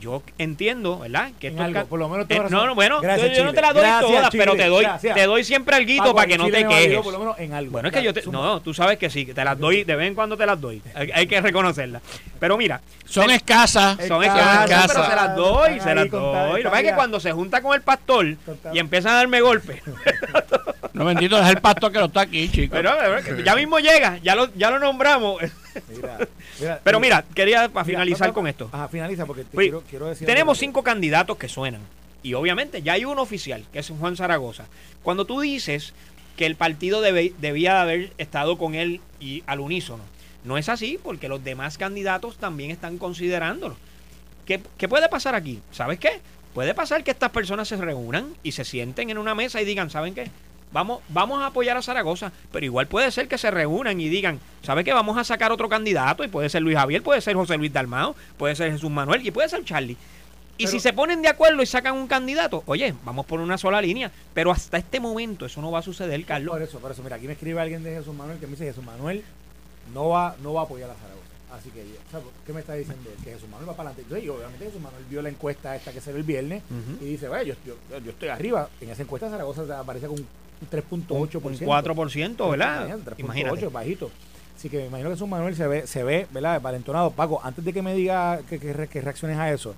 [0.00, 1.30] Yo entiendo, ¿verdad?
[1.38, 4.30] Que esto por lo menos eh, No, no, bueno, yo, no te las doy todas,
[4.30, 7.00] pero te doy, te doy siempre algo para que no te quejes.
[7.00, 7.72] Por lo menos en algo.
[7.72, 10.08] Bueno, es que yo te, no, tú sabes que sí, te las doy, de vez
[10.08, 10.82] en cuando te las doy.
[10.94, 12.02] Hay, que reconocerlas.
[12.38, 16.62] Pero mira, son escasas, son escasas, pero se las doy, se las doy.
[16.62, 18.36] Lo que pasa es que cuando se junta con el pastor
[18.72, 19.82] y empiezan a darme golpes.
[20.98, 22.74] no bendito es el pastor que lo está aquí, chico.
[22.74, 22.90] Pero,
[23.44, 25.40] ya mismo llega, ya lo ya lo nombramos.
[26.82, 28.68] Pero mira, quería para finalizar con esto.
[28.72, 30.26] Ajá, finaliza porque quiero, decir.
[30.26, 31.82] Tenemos cinco candidatos que suenan.
[32.24, 34.66] Y obviamente ya hay uno oficial, que es Juan Zaragoza.
[35.04, 35.94] Cuando tú dices
[36.36, 40.02] que el partido debía haber estado con él y al unísono,
[40.42, 43.76] no es así porque los demás candidatos también están considerándolo.
[44.46, 45.60] ¿Qué, ¿Qué puede pasar aquí?
[45.70, 46.20] ¿Sabes qué?
[46.54, 49.90] Puede pasar que estas personas se reúnan y se sienten en una mesa y digan,
[49.90, 50.28] ¿saben qué?
[50.72, 54.38] Vamos, vamos a apoyar a Zaragoza, pero igual puede ser que se reúnan y digan,
[54.62, 54.92] ¿sabe qué?
[54.92, 58.14] Vamos a sacar otro candidato y puede ser Luis Javier, puede ser José Luis Dalmao,
[58.36, 59.96] puede ser Jesús Manuel y puede ser Charlie.
[60.58, 63.80] Y si se ponen de acuerdo y sacan un candidato, oye, vamos por una sola
[63.80, 64.10] línea.
[64.34, 66.50] Pero hasta este momento eso no va a suceder, Carlos.
[66.50, 67.02] Por eso, por eso.
[67.04, 69.22] Mira, aquí me escribe alguien de Jesús Manuel que me dice Jesús Manuel
[69.94, 71.18] no va, no va a apoyar a Zaragoza.
[71.52, 71.84] Así que,
[72.44, 73.08] ¿qué me está diciendo?
[73.24, 74.30] Que Jesús Manuel va para adelante.
[74.30, 76.62] Obviamente Jesús Manuel vio la encuesta esta que se ve el viernes
[77.00, 78.68] y dice, yo, yo, estoy arriba.
[78.80, 80.26] En esa encuesta Zaragoza aparece con
[80.70, 81.42] 3.8%.
[81.42, 82.98] Un 4%, ¿verdad?
[83.04, 84.10] 3.8, bajito.
[84.56, 86.60] Así que me imagino que su Manuel se ve, se ve, ¿verdad?
[86.60, 87.12] Valentonado.
[87.12, 89.74] Paco, antes de que me diga que, que, reacciones a eso,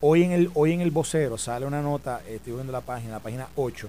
[0.00, 3.20] hoy en el, hoy en el vocero sale una nota, estoy viendo la página, la
[3.20, 3.88] página 8,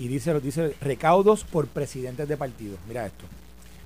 [0.00, 2.78] y dice, dice recaudos por presidentes de partidos.
[2.88, 3.26] Mira esto.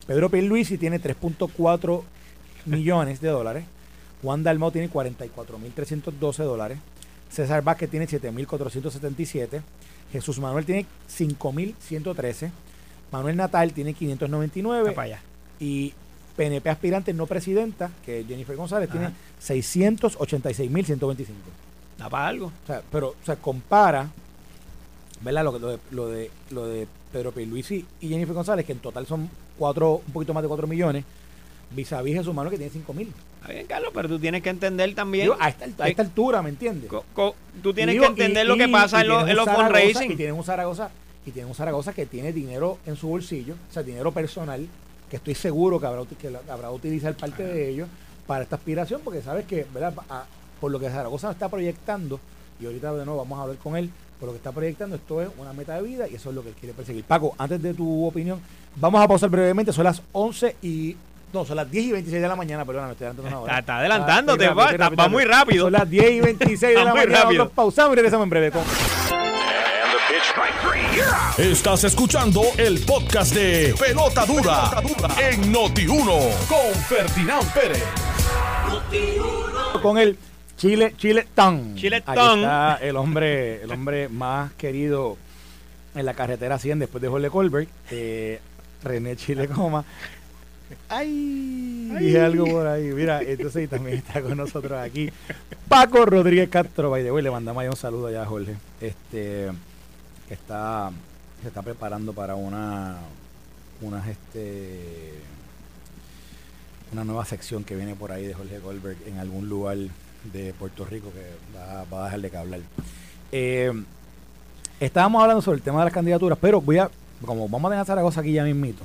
[0.06, 2.02] Pedro Pierluisi tiene 3.4
[2.64, 3.64] millones de dólares.
[4.22, 6.78] Juan Dalmau tiene 44.312 dólares.
[7.30, 9.60] César Vázquez tiene 7.477.
[10.12, 12.50] Jesús Manuel tiene 5.113.
[13.12, 14.94] Manuel Natal tiene 599.
[15.60, 15.92] Y
[16.36, 19.10] PNP aspirante no presidenta, que Jennifer González, tiene
[19.42, 21.26] 686.125.
[21.98, 22.46] ¿Da para algo?
[22.46, 24.08] O sea, pero, o sea, compara,
[25.20, 25.44] ¿verdad?
[25.44, 29.06] Lo, lo, de, lo, de, lo de Pedro Luisi y Jennifer González, que en total
[29.06, 31.04] son cuatro, un poquito más de 4 millones,
[31.74, 33.08] vis a vis Jesús Manuel, que tiene 5.000.
[33.40, 35.30] Está bien, Carlos, pero tú tienes que entender también.
[35.38, 36.90] a, esta, altura, ¿me entiendes?
[37.62, 40.12] tú tienes que entender lo que pasa en, los, en los fundraising.
[40.12, 40.90] Y tienen un Zaragoza
[41.28, 44.66] y tienen un Zaragoza que tiene dinero en su bolsillo, o sea, dinero personal,
[45.10, 47.88] que estoy seguro que habrá, que habrá utilizar parte de ellos
[48.26, 49.94] para esta aspiración, porque sabes que, ¿verdad?
[50.60, 52.18] por lo que Zaragoza está proyectando,
[52.60, 55.22] y ahorita de nuevo vamos a hablar con él, por lo que está proyectando, esto
[55.22, 57.04] es una meta de vida y eso es lo que él quiere perseguir.
[57.04, 58.40] Paco, antes de tu opinión,
[58.76, 60.96] vamos a pausar brevemente, son las 11 y
[61.32, 63.58] no, son las 10 y 26 de la mañana, perdóname, estoy adelantando una hora.
[63.58, 65.66] Está, adelantándote, va, muy rápido.
[65.66, 67.22] Son las 10 y 26 de la mañana.
[67.22, 67.48] Rápido.
[67.50, 68.52] pausamos y regresamos en breve.
[71.36, 74.82] Estás escuchando el podcast de Pelota Dura,
[75.20, 77.84] en Noti1 con Ferdinand Pérez.
[79.82, 80.18] Con el
[80.56, 81.76] Chile, Chile Tan.
[81.76, 82.38] Chile Tan.
[82.40, 85.16] está el hombre, el hombre más querido
[85.94, 88.40] en la carretera 100 después de Jorge Colbert, eh,
[88.82, 89.84] René Chile Coma.
[90.88, 92.84] Ay, dije algo por ahí.
[92.92, 95.10] Mira, entonces también está con nosotros aquí
[95.68, 96.90] Paco Rodríguez Castro.
[96.90, 98.56] By le mandamos ahí un saludo allá a Jorge.
[98.80, 99.48] Este,
[100.26, 100.90] que está,
[101.42, 102.96] se está preparando para una,
[103.80, 105.14] unas, este,
[106.92, 109.76] una nueva sección que viene por ahí de Jorge Goldberg en algún lugar
[110.32, 112.60] de Puerto Rico que va, a dejar de que hablar.
[113.32, 113.72] Eh,
[114.80, 116.90] estábamos hablando sobre el tema de las candidaturas, pero voy a,
[117.24, 118.84] como vamos a a Zaragoza aquí ya mismito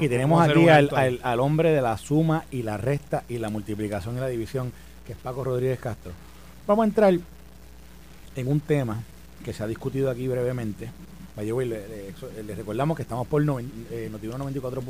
[0.00, 4.20] y tenemos aquí al, hombre de la suma y la resta y la multiplicación y
[4.20, 4.72] la división,
[5.06, 6.12] que es Paco Rodríguez Castro.
[6.66, 7.14] Vamos a entrar
[8.36, 9.02] en un tema
[9.44, 10.88] que se ha discutido aquí brevemente.
[11.36, 12.14] Le, le,
[12.54, 14.82] recordamos que estamos por no, eh, 94.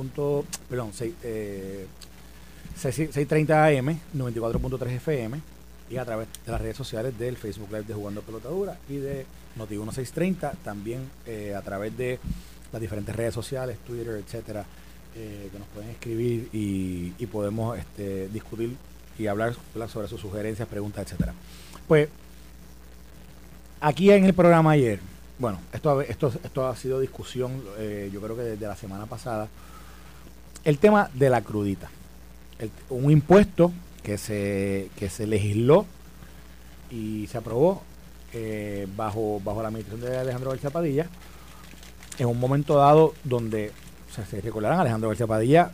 [0.68, 5.40] perdón, 630 AM, 94.3 FM
[5.90, 9.26] y a través de las redes sociales del Facebook Live de Jugando Pelotadura y de
[9.56, 12.18] Noti 1630, también eh, a través de
[12.76, 14.62] las diferentes redes sociales, Twitter, etcétera,
[15.14, 18.76] eh, que nos pueden escribir y, podemos este, discutir
[19.18, 19.54] y hablar,
[19.88, 21.32] sobre sus sugerencias, preguntas, etcétera.
[21.88, 22.10] Pues
[23.80, 25.00] aquí en el programa ayer,
[25.38, 29.48] bueno, esto, esto, esto ha sido discusión, eh, yo creo que desde la semana pasada,
[30.62, 31.88] el tema de la crudita.
[32.90, 35.86] un impuesto que se, que se legisló
[36.90, 37.82] y se aprobó
[38.34, 41.06] eh, bajo, bajo la administración de Alejandro García Padilla
[42.18, 43.72] en un momento dado donde,
[44.10, 45.70] o sea, se recordarán, Alejandro García Padilla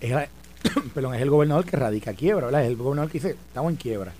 [0.00, 0.12] es,
[0.94, 2.62] perdón, es el gobernador que radica quiebra, ¿verdad?
[2.62, 4.12] Es el gobernador que dice, estamos en quiebra.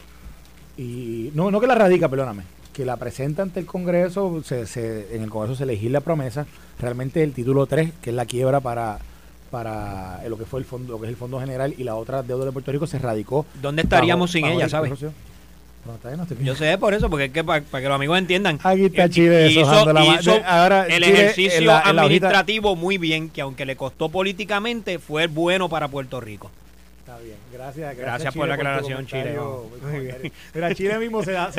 [0.76, 5.22] Y no, no que la radica, perdóname, que la presenta ante el Congreso, se, en
[5.22, 6.46] el Congreso se elegir la promesa,
[6.78, 8.98] realmente el título 3, que es la quiebra para
[9.50, 12.22] para lo que fue el fondo, lo que es el Fondo General y la otra
[12.22, 13.46] deuda de Puerto Rico se radicó.
[13.62, 14.92] ¿Dónde estaríamos sin ella, sabes?
[16.40, 18.58] Yo sé por eso, porque es que para, que los amigos entiendan.
[18.62, 19.64] Aquí está Chile hizo,
[20.44, 26.20] ahora el ejercicio administrativo muy bien, que aunque le costó políticamente, fue bueno para Puerto
[26.20, 26.50] Rico.
[27.00, 27.96] Está bien, gracias.
[27.96, 29.38] Gracias, por la aclaración, Chile.
[30.54, 31.50] Mira, Chile mismo se da,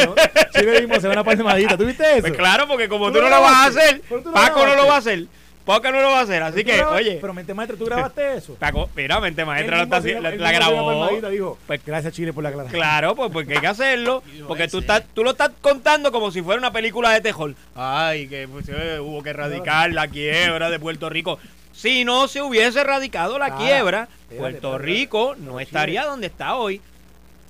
[0.53, 1.77] Chile mismo se da una palmadita.
[1.77, 2.21] ¿Tú viste eso?
[2.21, 4.01] Pues claro, porque como tú, no lo vas a hacer,
[4.33, 5.25] Paco no lo va a hacer.
[5.67, 7.17] Paco no lo va a hacer, así que, oye.
[7.19, 8.57] Pero Mente Maestra, ¿tú grabaste eso?
[8.95, 11.09] Mira, Mente Maestra la, la, la grabó.
[11.29, 12.79] Dijo, pues, gracias Chile por la aclaración.
[12.79, 14.23] Claro, pues porque hay que hacerlo.
[14.47, 17.57] porque tú, estás, tú lo estás contando como si fuera una película de Tejol.
[17.75, 21.37] Ay, que pues, eh, hubo que erradicar la quiebra de Puerto Rico.
[21.73, 26.81] Si no se hubiese erradicado la quiebra, Puerto Rico no estaría donde está hoy.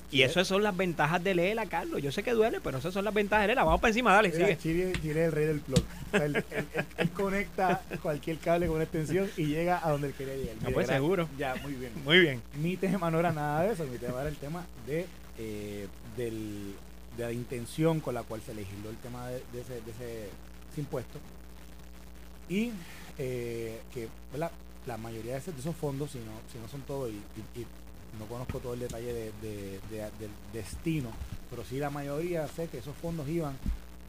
[0.10, 2.02] Y esas son las ventajas de Lela, Carlos.
[2.02, 3.65] Yo sé que duele, pero esas son las ventajas de Lela.
[3.65, 4.58] Vamos para encima, dale, sigue.
[4.58, 5.84] Chile, es el rey del plug.
[6.13, 6.43] él,
[7.13, 10.56] conecta cualquier cable con una extensión y llega a donde él quería llegar.
[10.62, 11.28] No, pues seguro.
[11.38, 11.91] Ya, muy bien.
[12.06, 12.41] Muy bien.
[12.62, 13.86] Mi tema no era nada de eso.
[13.86, 15.06] Mi tema era el tema de,
[15.38, 16.74] eh, del,
[17.17, 20.30] de la intención con la cual se legisló el tema de, ese, de ese
[20.78, 21.20] impuesto.
[22.48, 22.72] Y
[23.17, 24.08] eh, que
[24.86, 27.65] la mayoría de esos, fondos, si no, si no son todos, y,
[28.20, 29.32] no conozco todo el detalle de,
[29.92, 31.10] del destino,
[31.50, 33.56] pero sí la mayoría sé que esos fondos iban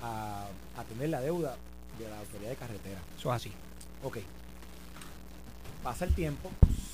[0.02, 1.56] a atender la deuda
[1.98, 3.00] de la autoridad de carretera.
[3.18, 3.52] Eso es así.
[4.02, 4.18] Ok.
[5.82, 6.50] Pasa el tiempo,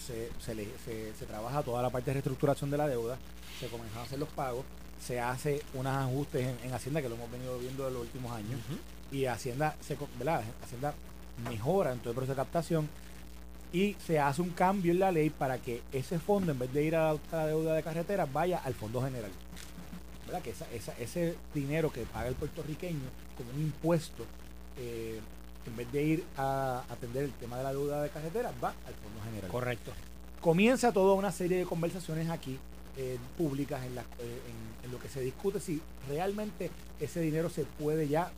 [0.06, 3.18] se, se, trabaja toda la parte de reestructuración de la deuda,
[3.58, 4.64] se comienzan a hacer los pagos,
[5.00, 8.60] se hace unos ajustes en, Hacienda que lo hemos venido viendo en los últimos años
[9.10, 10.44] y Hacienda, se, ¿verdad?
[10.62, 10.94] Hacienda
[11.48, 12.88] mejora en todo el proceso de captación
[13.74, 16.84] y se hace un cambio en la ley para que ese fondo, en vez de
[16.84, 19.32] ir a la, deuda de carretera, vaya al fondo general.
[20.26, 20.42] ¿Verdad?
[20.42, 20.54] Que
[21.02, 23.00] ese dinero que paga el puertorriqueño
[23.36, 24.24] como un impuesto,
[24.78, 25.18] eh,
[25.66, 28.94] en vez de ir a atender el tema de la deuda de carretera, va al
[28.94, 29.50] fondo general.
[29.50, 29.90] Correcto.
[30.40, 32.56] Comienza toda una serie de conversaciones aquí
[32.96, 34.02] eh, públicas en, eh,
[34.84, 38.30] en, lo que se discute si realmente ese dinero se puede ya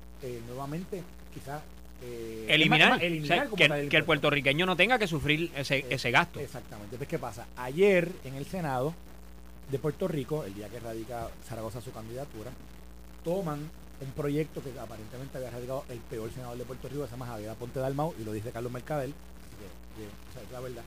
[0.49, 1.03] nuevamente
[1.35, 1.61] quizás
[2.03, 6.41] eh, eliminar, que, el puertorriqueño no tenga que sufrir ese, eh, ese gasto.
[6.41, 6.97] Exactamente.
[6.97, 7.47] Entonces, ¿qué pasa?
[7.57, 8.95] Ayer en el Senado
[9.71, 12.51] de Puerto Rico, el día que radica Zaragoza su candidatura,
[13.25, 13.69] toman
[14.01, 17.27] un proyecto que aparentemente había radicado el peor senador de Puerto Rico, que se llama
[17.27, 19.13] Javier Ponte Dalmau, y lo dice Carlos Mercadel,
[19.97, 20.83] que, es la verdad.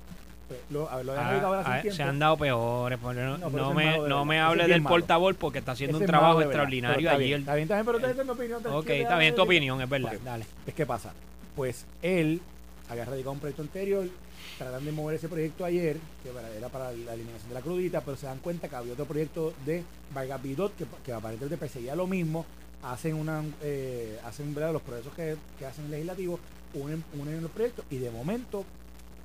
[0.49, 2.99] Pues, lo, ah, ah, se han dado peores.
[2.99, 7.33] No, me, no me hable del portavoz porque está haciendo un trabajo extraordinario allí.
[7.33, 8.62] Está bien, está bien, pero es mi opinión.
[8.65, 10.13] Ok, está bien tu opinión, es verdad.
[10.25, 10.45] Dale.
[10.65, 11.13] Es que pasa.
[11.55, 12.41] Pues él
[12.89, 14.07] había radicado un proyecto anterior,
[14.57, 18.17] tratan de mover ese proyecto ayer, que era para la eliminación de la crudita, pero
[18.17, 19.83] se dan cuenta que había otro proyecto de
[20.15, 22.43] Vargas Bidot que, que aparentemente perseguía lo mismo,
[22.81, 24.73] hacen una eh, hacen ¿verdad?
[24.73, 26.39] los procesos que, que hacen legislativos,
[26.73, 28.65] unen, unen los proyectos y de momento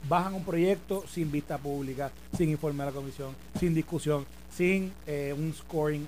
[0.09, 5.35] bajan un proyecto sin vista pública, sin informe a la comisión, sin discusión, sin eh,
[5.37, 6.07] un scoring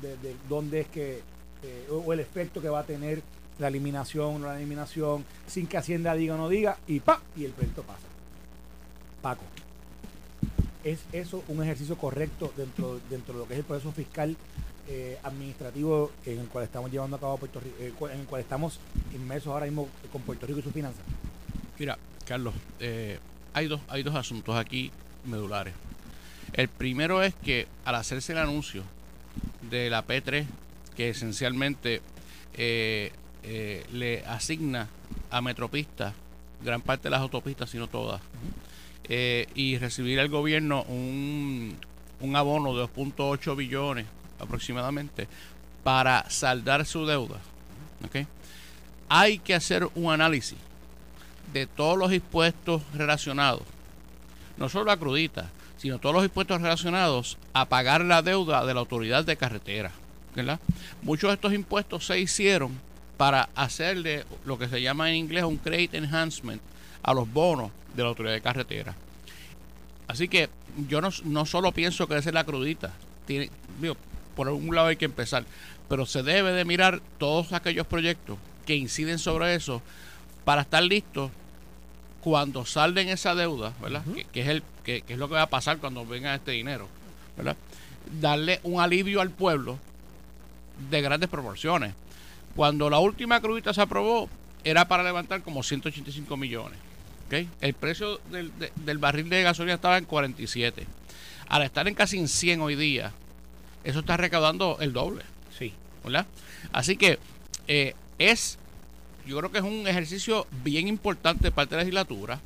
[0.00, 1.20] de, dónde es que,
[1.62, 3.22] eh, o el efecto que va a tener
[3.58, 7.20] la eliminación o no la eliminación, sin que Hacienda diga o no diga, y pa,
[7.36, 8.06] y el proyecto pasa.
[9.20, 9.42] Paco,
[10.82, 14.36] ¿es eso un ejercicio correcto dentro, dentro de lo que es el proceso fiscal
[14.88, 18.80] eh, administrativo en el cual estamos llevando a cabo Puerto Rico, en el cual estamos
[19.14, 21.04] inmersos ahora mismo con Puerto Rico y sus finanzas?
[21.82, 23.18] Mira, Carlos, eh,
[23.54, 24.92] hay, dos, hay dos asuntos aquí
[25.24, 25.74] medulares.
[26.52, 28.84] El primero es que al hacerse el anuncio
[29.68, 30.46] de la P3,
[30.96, 32.00] que esencialmente
[32.54, 33.10] eh,
[33.42, 34.86] eh, le asigna
[35.28, 36.14] a Metropista
[36.62, 38.20] gran parte de las autopistas, sino todas,
[39.08, 41.76] y recibir al gobierno un,
[42.20, 44.06] un abono de 2.8 billones
[44.38, 45.26] aproximadamente
[45.82, 47.40] para saldar su deuda.
[49.08, 50.56] Hay que hacer un análisis
[51.52, 53.62] de todos los impuestos relacionados,
[54.56, 58.80] no solo la crudita, sino todos los impuestos relacionados a pagar la deuda de la
[58.80, 59.90] autoridad de carretera.
[60.34, 60.60] ¿verdad?
[61.02, 62.78] Muchos de estos impuestos se hicieron
[63.16, 66.62] para hacerle lo que se llama en inglés un credit enhancement
[67.02, 68.94] a los bonos de la autoridad de carretera.
[70.08, 70.48] Así que
[70.88, 72.92] yo no, no solo pienso que es la crudita,
[73.26, 73.50] tiene,
[74.34, 75.44] por un lado hay que empezar,
[75.88, 79.82] pero se debe de mirar todos aquellos proyectos que inciden sobre eso
[80.44, 81.30] para estar listos
[82.20, 84.04] cuando salden esa deuda, ¿verdad?
[84.32, 86.88] que, es el, que, es lo que va a pasar cuando venga este dinero,
[87.36, 87.56] ¿verdad?
[88.20, 89.78] Darle un alivio al pueblo
[90.90, 91.94] de grandes proporciones.
[92.54, 94.28] Cuando la última crudita se aprobó,
[94.64, 96.78] era para levantar como 185 millones.
[97.26, 97.48] ¿okay?
[97.60, 100.86] El precio del, del barril de gasolina estaba en 47.
[101.48, 103.12] Al estar en casi en 100 hoy día,
[103.84, 105.24] eso está recaudando el doble.
[105.58, 105.72] Sí.
[106.04, 106.26] ¿verdad?
[106.72, 107.18] Así que
[107.68, 108.58] eh, es
[109.26, 112.40] yo creo que es un ejercicio bien importante de parte de la legislatura,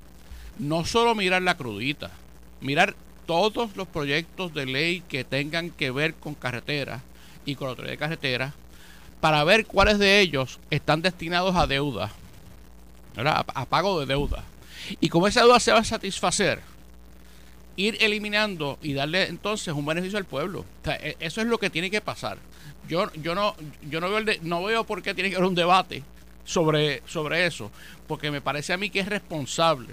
[0.58, 2.10] no solo mirar la crudita,
[2.60, 2.94] mirar
[3.26, 7.02] todos los proyectos de ley que tengan que ver con carreteras
[7.44, 8.54] y con la autoridad de carretera
[9.20, 12.12] para ver cuáles de ellos están destinados a deuda,
[13.16, 14.44] a, a pago de deuda.
[15.00, 16.60] Y como esa deuda se va a satisfacer,
[17.76, 20.64] ir eliminando y darle entonces un beneficio al pueblo.
[20.84, 22.38] E, eso es lo que tiene que pasar.
[22.88, 23.56] Yo, yo no,
[23.90, 26.02] yo no veo no veo por qué tiene que haber un debate
[26.46, 27.70] sobre, sobre eso,
[28.06, 29.92] porque me parece a mí que es responsable.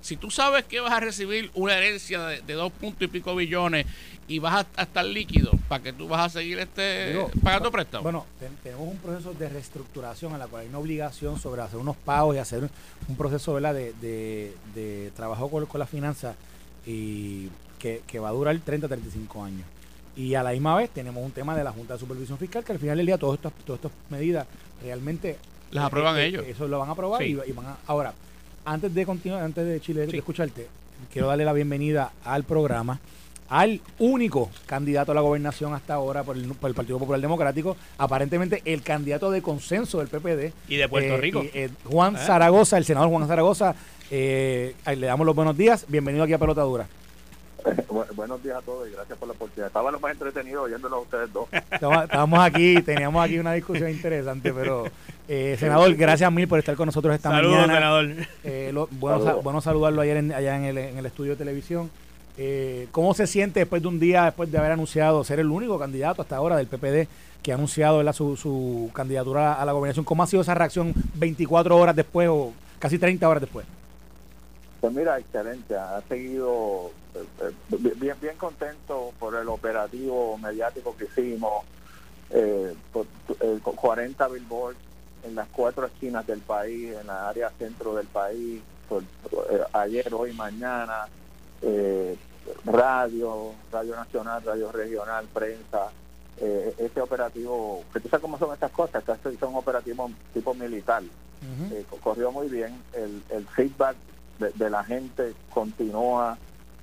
[0.00, 3.84] Si tú sabes que vas a recibir una herencia de, dos puntos y pico billones
[4.26, 8.04] y vas a, estar líquido, ¿para que tú vas a seguir este pagando préstamos?
[8.04, 8.26] Bueno,
[8.62, 12.34] tenemos un proceso de reestructuración en la cual hay una obligación sobre hacer unos pagos
[12.34, 12.66] y hacer
[13.08, 13.92] un, proceso De,
[14.74, 16.34] de, trabajo con, con la finanza
[16.86, 17.48] y
[17.78, 19.66] que, va a durar 30 35 años.
[20.16, 22.72] Y a la misma vez tenemos un tema de la Junta de Supervisión Fiscal que
[22.72, 24.46] al final del día todas estas, todas estas medidas
[24.82, 25.36] realmente
[25.70, 26.44] las aprueban eh, eh, ellos.
[26.46, 28.12] Eso lo van a aprobar y, van a, ahora
[28.64, 30.66] antes de continuar, antes de Chile de escucharte,
[31.12, 33.00] quiero darle la bienvenida al programa
[33.48, 38.82] al único candidato a la gobernación hasta ahora por el, Partido Popular Democrático, aparentemente el
[38.82, 40.52] candidato de consenso del PPD.
[40.68, 41.44] Y de Puerto eh, Rico.
[41.90, 43.74] Juan Zaragoza, el senador Juan Zaragoza,
[44.10, 45.84] le damos los buenos días.
[45.88, 46.86] Bienvenido aquí a Pelotadura.
[48.14, 49.66] buenos días a todos y gracias por la oportunidad.
[49.68, 51.48] Estaba lo más entretenido oyéndolo a ustedes dos.
[51.52, 54.84] Estábamos aquí, teníamos aquí una discusión interesante, pero
[55.32, 57.72] eh, senador, gracias mil por estar con nosotros esta mañana.
[57.72, 58.10] senador.
[58.42, 61.88] Eh, bueno, saludarlo ayer allá en el, en el, estudio de televisión.
[62.36, 65.78] Eh, ¿Cómo se siente después de un día, después de haber anunciado ser el único
[65.78, 67.06] candidato hasta ahora del PPD
[67.44, 70.04] que ha anunciado su, su candidatura a la gobernación?
[70.04, 73.66] ¿Cómo ha sido esa reacción 24 horas después o casi 30 horas después?
[74.80, 75.76] Pues mira, excelente.
[75.76, 77.52] Ha seguido eh,
[78.00, 81.64] bien, bien contento por el operativo mediático que hicimos,
[82.30, 83.06] eh, por,
[83.76, 84.89] 40 billboards
[85.24, 88.62] en las cuatro esquinas del país, en la área centro del país,
[89.72, 91.06] ayer, hoy, mañana,
[92.64, 95.90] radio, radio nacional, radio regional, prensa.
[96.36, 101.02] este operativo, que tú sabes cómo son estas cosas, que son operativos tipo militar.
[102.02, 103.96] corrió muy bien, el, el feedback
[104.48, 106.38] de, la gente continúa.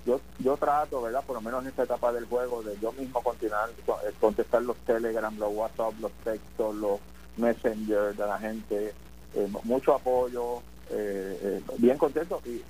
[0.05, 1.23] Yo, yo trato, ¿verdad?
[1.25, 4.77] Por lo menos en esta etapa del juego, de yo mismo continuar, eh, contestar los
[4.77, 6.99] Telegram, los WhatsApp, los textos, los
[7.37, 8.93] Messenger de la gente.
[9.35, 12.41] Eh, mucho apoyo, eh, bien contento.
[12.45, 12.61] Y,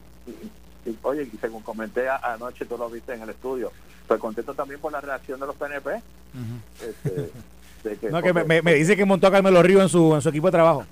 [1.03, 3.71] oye, y según comenté anoche, tú lo viste en el estudio,
[4.08, 6.01] pues contento también por la reacción de los PNP.
[6.82, 10.30] Este, no, que me, me, dice que montó a Carmelo Río en su, en su
[10.30, 10.86] equipo de trabajo.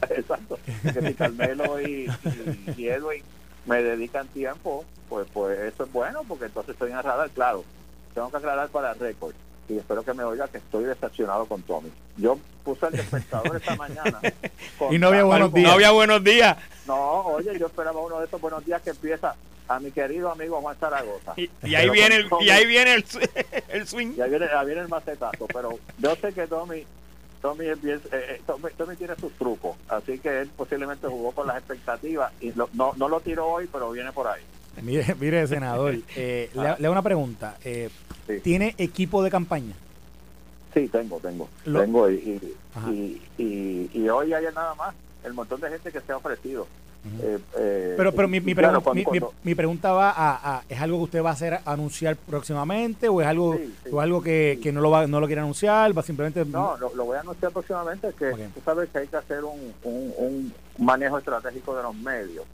[0.10, 3.22] Exacto, que si Carmelo y, y, y Edwin
[3.66, 7.64] me dedican tiempo, pues pues eso es bueno, porque entonces estoy en el radar, claro.
[8.14, 9.34] Tengo que aclarar para el récord
[9.68, 11.90] y espero que me oiga que estoy decepcionado con Tommy.
[12.16, 14.20] Yo puse el despertador esta mañana.
[14.90, 15.68] y no había buenos días.
[15.68, 16.56] No había buenos días.
[16.86, 19.34] No, oye, yo esperaba uno de esos buenos días que empieza
[19.68, 21.34] a mi querido amigo Juan Zaragoza.
[21.36, 23.04] Y, ahí viene el, y ahí viene el,
[23.68, 24.14] el swing.
[24.16, 26.86] Y ahí viene, ahí viene el macetazo, pero yo sé que Tommy
[27.42, 32.32] Tommy, eh, eh, Tommy, tiene sus trucos, así que él posiblemente jugó con las expectativas
[32.40, 34.42] y no, no lo tiró hoy, pero viene por ahí.
[34.82, 37.56] Mire, mire senador, eh, le, hago una pregunta.
[37.64, 37.90] Eh,
[38.42, 39.74] ¿Tiene equipo de campaña?
[40.74, 41.48] Sí, tengo, tengo.
[41.64, 42.40] Tengo y,
[43.38, 46.66] y, y, hoy hay nada más el montón de gente que se ha ofrecido.
[47.22, 48.54] Eh, eh, pero pero mi, mi,
[49.44, 53.26] mi, pregunta va a, ¿es algo que usted va a hacer anunciar próximamente o es
[53.26, 53.56] algo
[53.90, 56.90] o algo que, que, no lo va no lo quiere anunciar va simplemente no lo,
[57.04, 61.76] voy a anunciar próximamente que tú sabes que hay que hacer un, un, manejo estratégico
[61.76, 62.46] de los medios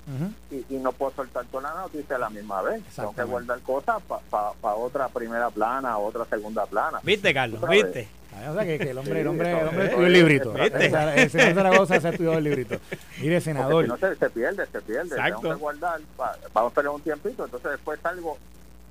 [0.50, 4.02] y, no puedo soltar toda la noticia a la misma vez tengo que guardar cosas
[4.30, 8.98] para otra primera plana otra segunda plana viste Carlos viste Ah, o sea, que, el
[8.98, 10.52] hombre, el hombre, el hombre estudió el librito.
[10.52, 10.86] ¿Viste?
[10.86, 12.78] El senador Zaragoza se estudió el librito.
[13.20, 13.84] Mire, senador.
[13.84, 15.14] Si no se, se, pierde, se pierde.
[15.14, 15.40] Exacto.
[15.40, 16.00] Tengo que guardar.
[16.18, 18.36] vamos a esperar un tiempito, entonces después salgo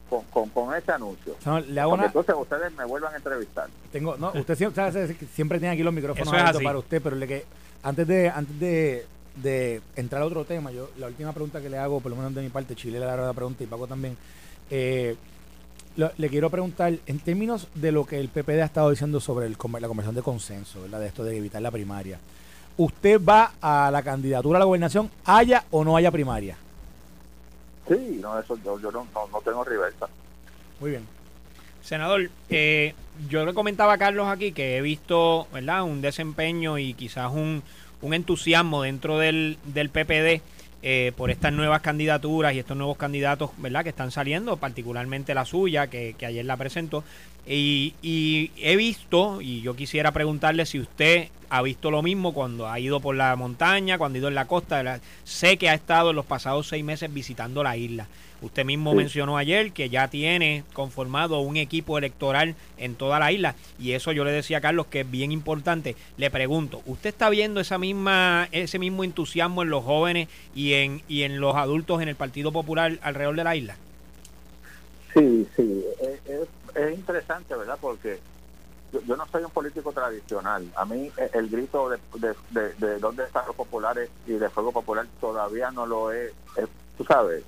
[0.10, 1.36] con, con, con ese anuncio.
[1.46, 2.06] No, le hago una...
[2.06, 3.67] Entonces ustedes me vuelvan a entrevistar.
[3.91, 7.46] Tengo, no, usted siempre, siempre tiene aquí los micrófonos abiertos para usted, pero le que
[7.84, 11.78] antes de antes de, de entrar a otro tema, yo la última pregunta que le
[11.78, 14.17] hago, por lo menos de mi parte, Chile le dará la pregunta y Paco también.
[14.69, 15.15] Eh,
[15.96, 19.58] le quiero preguntar, en términos de lo que el PPD ha estado diciendo sobre el,
[19.80, 21.00] la conversión de consenso, ¿verdad?
[21.00, 22.20] de esto de evitar la primaria,
[22.78, 26.58] ¿usted va a la candidatura a la gobernación, haya o no haya primaria?
[27.88, 30.08] Sí, no, eso yo, no, no, tengo reversa.
[30.80, 31.05] Muy bien.
[31.84, 32.95] Senador, eh,
[33.30, 35.84] yo le comentaba a Carlos aquí que he visto ¿verdad?
[35.84, 37.62] un desempeño y quizás un,
[38.04, 40.41] un entusiasmo dentro del, del PPD
[40.86, 45.45] eh, por estas nuevas candidaturas y estos nuevos candidatos verdad que están saliendo, particularmente la
[45.45, 47.06] suya, que, ayer la presentó.
[47.46, 52.80] Y, he visto, y yo quisiera preguntarle si usted ha visto lo mismo cuando ha
[52.80, 55.00] ido por la montaña, cuando ha ido en la costa.
[55.24, 58.08] Sé que ha estado en los pasados seis meses visitando la isla.
[58.44, 63.56] Usted mismo mencionó ayer que ya tiene conformado un equipo electoral en toda la isla
[63.80, 65.96] y eso yo le decía a Carlos que es bien importante.
[66.18, 71.02] Le pregunto, ¿usted está viendo esa misma ese mismo entusiasmo en los jóvenes y en
[71.08, 73.78] y en los adultos en el Partido Popular alrededor de la isla?
[75.14, 75.84] Sí, sí,
[76.76, 77.78] es, interesante, ¿verdad?
[77.80, 78.19] Porque
[79.05, 80.67] yo, no soy un político tradicional.
[80.76, 81.99] A mí eh, el grito de,
[82.51, 86.32] de, de, dónde están los populares y de fuego popular todavía no lo he,
[86.97, 87.43] tú sabes,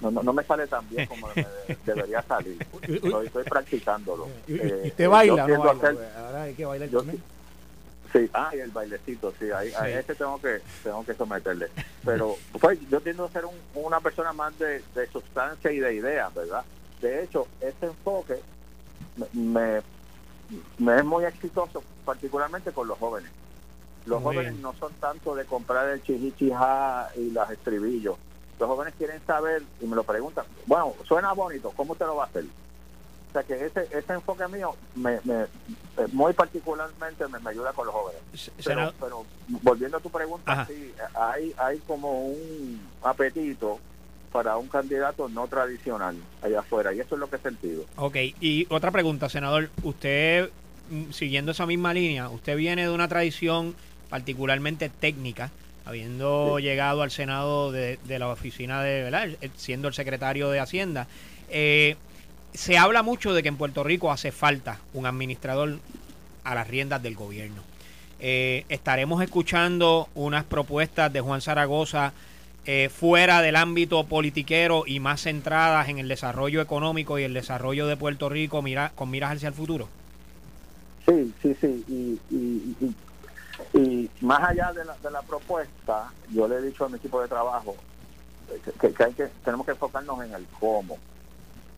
[0.00, 1.28] no, no, me sale tan bien como
[1.86, 2.58] debería salir.
[2.82, 4.28] Estoy, estoy practicándolo.
[4.46, 7.22] ¿Y, eh, baila no Ahora hay que bailar también.
[8.12, 11.68] Sí, ah, y el bailecito, sí, ahí, a ese tengo que tengo que someterle.
[12.04, 13.44] Pero pues, yo tiendo a ser
[13.74, 16.64] una persona más de, de sustancia y de ideas, ¿verdad?
[17.00, 18.40] De hecho, ese enfoque
[19.32, 19.82] me,
[20.78, 23.30] me es muy exitoso, particularmente con los jóvenes.
[24.06, 28.16] Los jóvenes no son tanto de comprar el chichichija y las estribillos
[28.58, 32.24] los jóvenes quieren saber y me lo preguntan, bueno, suena bonito, ¿cómo te lo va
[32.24, 32.44] a hacer?
[32.44, 37.86] O sea que ese, ese enfoque mío me, me eh, muy particularmente me, ayuda con
[37.86, 38.22] los jóvenes.
[38.64, 43.80] Pero, volviendo a tu pregunta, sí, hay, hay como un apetito
[44.34, 47.84] para un candidato no tradicional allá afuera y eso es lo que he sentido.
[47.94, 50.50] Ok, y otra pregunta, senador, usted
[50.90, 53.76] mm, siguiendo esa misma línea, usted viene de una tradición
[54.08, 55.52] particularmente técnica,
[55.84, 59.28] habiendo llegado al Senado de, la oficina de, ¿verdad?
[59.54, 61.06] siendo el secretario de Hacienda.
[61.48, 61.94] Eh,
[62.54, 65.78] se habla mucho de que en Puerto Rico hace falta un administrador
[66.42, 67.62] a las riendas del gobierno.
[68.18, 72.12] Eh, estaremos escuchando unas propuestas de Juan Zaragoza
[72.66, 77.86] eh, fuera del ámbito politiquero y más centradas en el desarrollo económico y el desarrollo
[77.86, 79.88] de Puerto Rico mira, con miras hacia el futuro.
[81.06, 81.84] Sí, sí, sí.
[82.30, 82.94] y
[83.72, 87.20] y más allá de la, de la propuesta, yo le he dicho a mi equipo
[87.20, 87.74] de trabajo
[88.80, 90.98] que, hay que tenemos que enfocarnos en el cómo,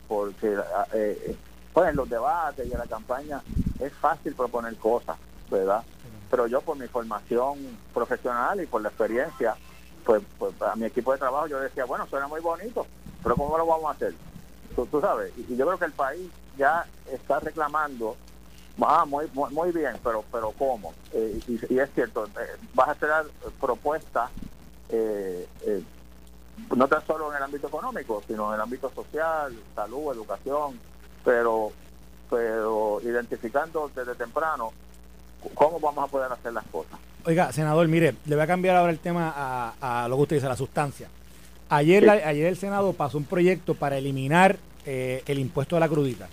[0.08, 0.56] porque
[0.92, 1.36] eh,
[1.72, 3.42] pues en los debates y en la campaña
[3.80, 5.16] es fácil proponer cosas,
[5.50, 5.82] ¿verdad?
[6.30, 7.58] Pero yo por mi formación
[7.94, 9.56] profesional y por la experiencia,
[10.06, 12.86] pues, pues a mi equipo de trabajo yo decía, bueno, suena muy bonito,
[13.22, 14.14] pero ¿cómo lo vamos a hacer?
[14.74, 18.16] Tú, tú sabes, y yo creo que el país ya está reclamando
[18.80, 20.92] Ah, muy, muy, bien, pero pero ¿cómo?
[21.14, 23.10] Eh, y, es cierto, eh, vas a hacer
[23.58, 24.30] propuestas
[24.90, 25.48] eh,
[26.74, 30.78] no tan solo en el ámbito económico, sino en el ámbito social, salud, educación,
[31.24, 31.72] pero
[32.28, 34.72] pero identificando desde temprano
[35.54, 36.98] cómo vamos a poder hacer las cosas.
[37.26, 39.34] Oiga, senador, mire, le voy a cambiar ahora el tema
[39.80, 41.08] a, lo que usted dice, la sustancia.
[41.68, 46.28] Ayer, ayer el Senado pasó un proyecto para eliminar el impuesto de la crudita.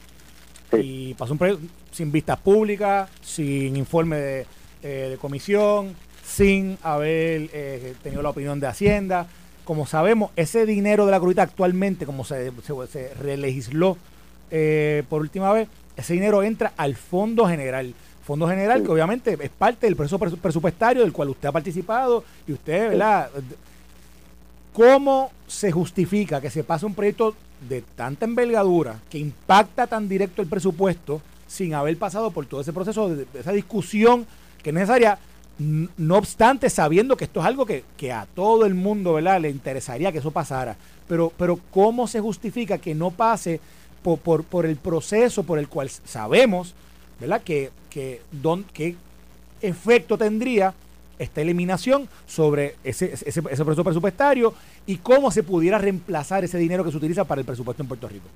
[0.72, 4.46] Y pasó un proyecto sin vistas públicas, sin informe
[4.82, 9.28] eh, de, comisión, sin haber eh, tenido la opinión de Hacienda.
[9.64, 12.52] Como sabemos, ese dinero de la crudita actualmente, como se,
[12.92, 13.98] se, relegisló
[14.52, 17.94] eh, por última vez, ese dinero entra al Fondo General.
[18.24, 22.54] Fondo General, que obviamente es parte del proceso presupuestario del cual usted ha participado y
[22.54, 23.30] usted, ¿verdad?
[24.72, 27.36] ¿Cómo se justifica que se pase un proyecto
[27.68, 32.74] de tanta envergadura que impacta tan directo el presupuesto sin haber pasado por todo ese
[32.74, 34.26] proceso de, esa discusión
[34.64, 35.20] que es necesaria,
[35.60, 39.42] no obstante sabiendo que esto es algo que, a todo el mundo ¿verdad?
[39.42, 40.78] le interesaría que eso pasara.
[41.08, 43.60] Pero, pero ¿cómo se justifica que no pase
[44.02, 46.74] por, por, por el proceso por el cual sabemos
[47.24, 47.42] ¿verdad?
[47.42, 48.98] Que, que don, qué
[49.62, 50.74] efecto tendría
[51.18, 54.54] esta eliminación sobre ese, ese, ese proceso presupuestario
[54.86, 58.10] y cómo se pudiera reemplazar ese dinero que se utiliza para el presupuesto en Puerto
[58.10, 58.28] Rico.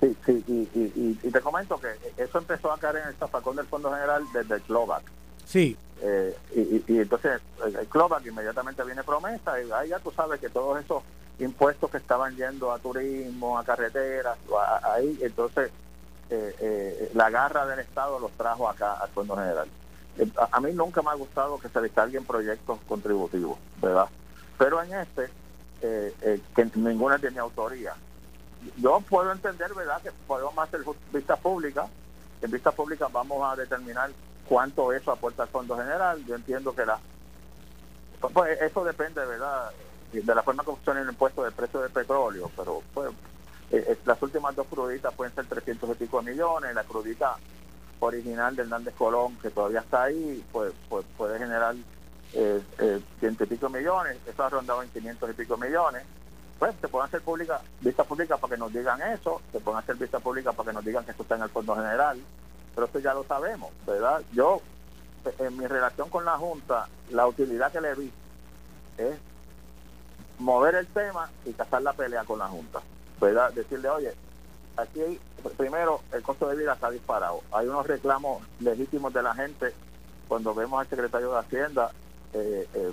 [0.00, 3.66] Sí, sí, y, y, te comento que eso empezó a caer en el zafacón del
[3.66, 5.02] Fondo General desde el CLOVAC.
[5.46, 5.76] Sí.
[6.02, 6.34] Eh,
[6.88, 11.02] y, entonces el CLOVAC inmediatamente viene promesa y ahí ya tú sabes que todos esos
[11.38, 14.38] impuestos que estaban yendo a turismo, a carreteras,
[14.82, 15.70] ahí entonces
[16.34, 19.68] eh, eh, la garra del Estado los trajo acá al Fondo General.
[20.52, 24.06] A, mí nunca me ha gustado que se descarguen proyectos contributivos, ¿verdad?
[24.56, 25.28] Pero en este,
[25.80, 27.94] que ninguna tiene autoría,
[28.78, 30.80] yo puedo entender, ¿verdad?, que podemos hacer
[31.12, 31.86] vista pública.
[32.40, 34.10] En vista pública vamos a determinar
[34.48, 36.24] cuánto eso aporta al Fondo General.
[36.24, 36.98] Yo entiendo que la.
[38.32, 39.70] Pues eso depende, ¿verdad?,
[40.12, 43.10] de la forma como funciona el impuesto del precio del petróleo, pero pues
[43.70, 46.74] eh, eh, las últimas dos cruditas pueden ser 300 y pico millones.
[46.74, 47.36] La crudita
[48.00, 51.74] original de Hernández Colón, que todavía está ahí, pues, pues puede generar
[52.34, 54.18] eh, eh, ciento y pico millones.
[54.26, 56.04] Eso ha rondado en 500 y pico millones
[56.58, 59.96] pues se pueden hacer pública, vista pública para que nos digan eso, se pueden hacer
[59.96, 62.18] vista pública para que nos digan que esto está en el Fondo General,
[62.74, 64.22] pero esto ya lo sabemos, ¿verdad?
[64.32, 64.60] Yo
[65.38, 68.12] en mi relación con la Junta, la utilidad que le vi
[68.98, 69.16] es
[70.38, 72.80] mover el tema y cazar la pelea con la Junta.
[73.20, 73.52] ¿Verdad?
[73.52, 74.12] Decirle, oye,
[74.76, 75.18] aquí
[75.56, 77.40] primero el costo de vida está disparado.
[77.52, 79.72] Hay unos reclamos legítimos de la gente
[80.28, 81.90] cuando vemos al secretario de Hacienda
[82.32, 82.92] eh, eh,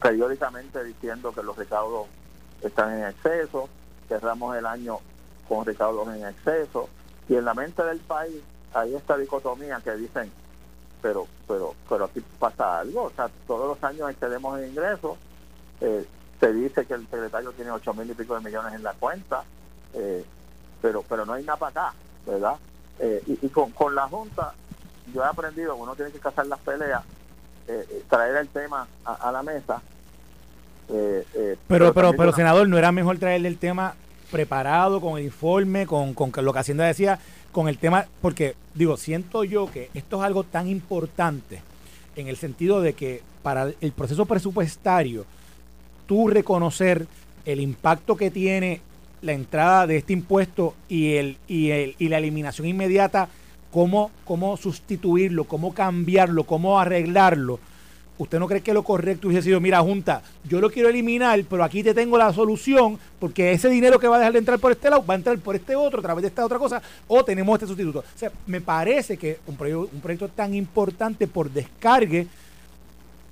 [0.00, 2.08] periódicamente diciendo que los recaudos
[2.62, 3.68] están en exceso,
[4.08, 4.98] cerramos el año
[5.48, 6.88] con recaudos en exceso,
[7.28, 8.42] y en la mente del país
[8.74, 10.30] hay esta dicotomía que dicen,
[11.00, 15.16] pero, pero, pero aquí pasa algo, o sea, todos los años excedemos en ingresos,
[15.80, 16.06] eh,
[16.42, 19.44] se dice que el secretario tiene ocho mil y pico de millones en la cuenta,
[19.94, 20.24] eh,
[20.80, 21.94] pero pero no hay nada para acá,
[22.26, 22.56] ¿verdad?
[22.98, 24.52] Eh, y, con, con la Junta
[25.14, 27.04] yo he aprendido que uno tiene que cazar las peleas,
[27.68, 29.80] eh, traer el tema a, la mesa.
[31.68, 33.94] pero pero pero, senador, ¿no era mejor traerle el tema
[34.32, 37.20] preparado, con el informe, con, con lo que Hacienda decía,
[37.52, 41.62] con el tema, porque digo, siento yo que esto es algo tan importante
[42.16, 45.24] en el sentido de que para el proceso presupuestario,
[46.12, 47.06] tú reconocer
[47.46, 48.82] el impacto que tiene
[49.22, 53.30] la entrada de este impuesto y, el, y, el, y la eliminación inmediata,
[53.70, 57.60] cómo, cómo sustituirlo, cómo cambiarlo, cómo arreglarlo.
[58.18, 61.64] ¿Usted no cree que lo correcto hubiese sido, mira, Junta, yo lo quiero eliminar, pero
[61.64, 64.72] aquí te tengo la solución, porque ese dinero que va a dejar de entrar por
[64.72, 67.24] este lado va a entrar por este otro, a través de esta otra cosa, o
[67.24, 68.00] tenemos este sustituto?
[68.00, 72.26] O sea, me parece que un proyecto, un proyecto tan importante por descargue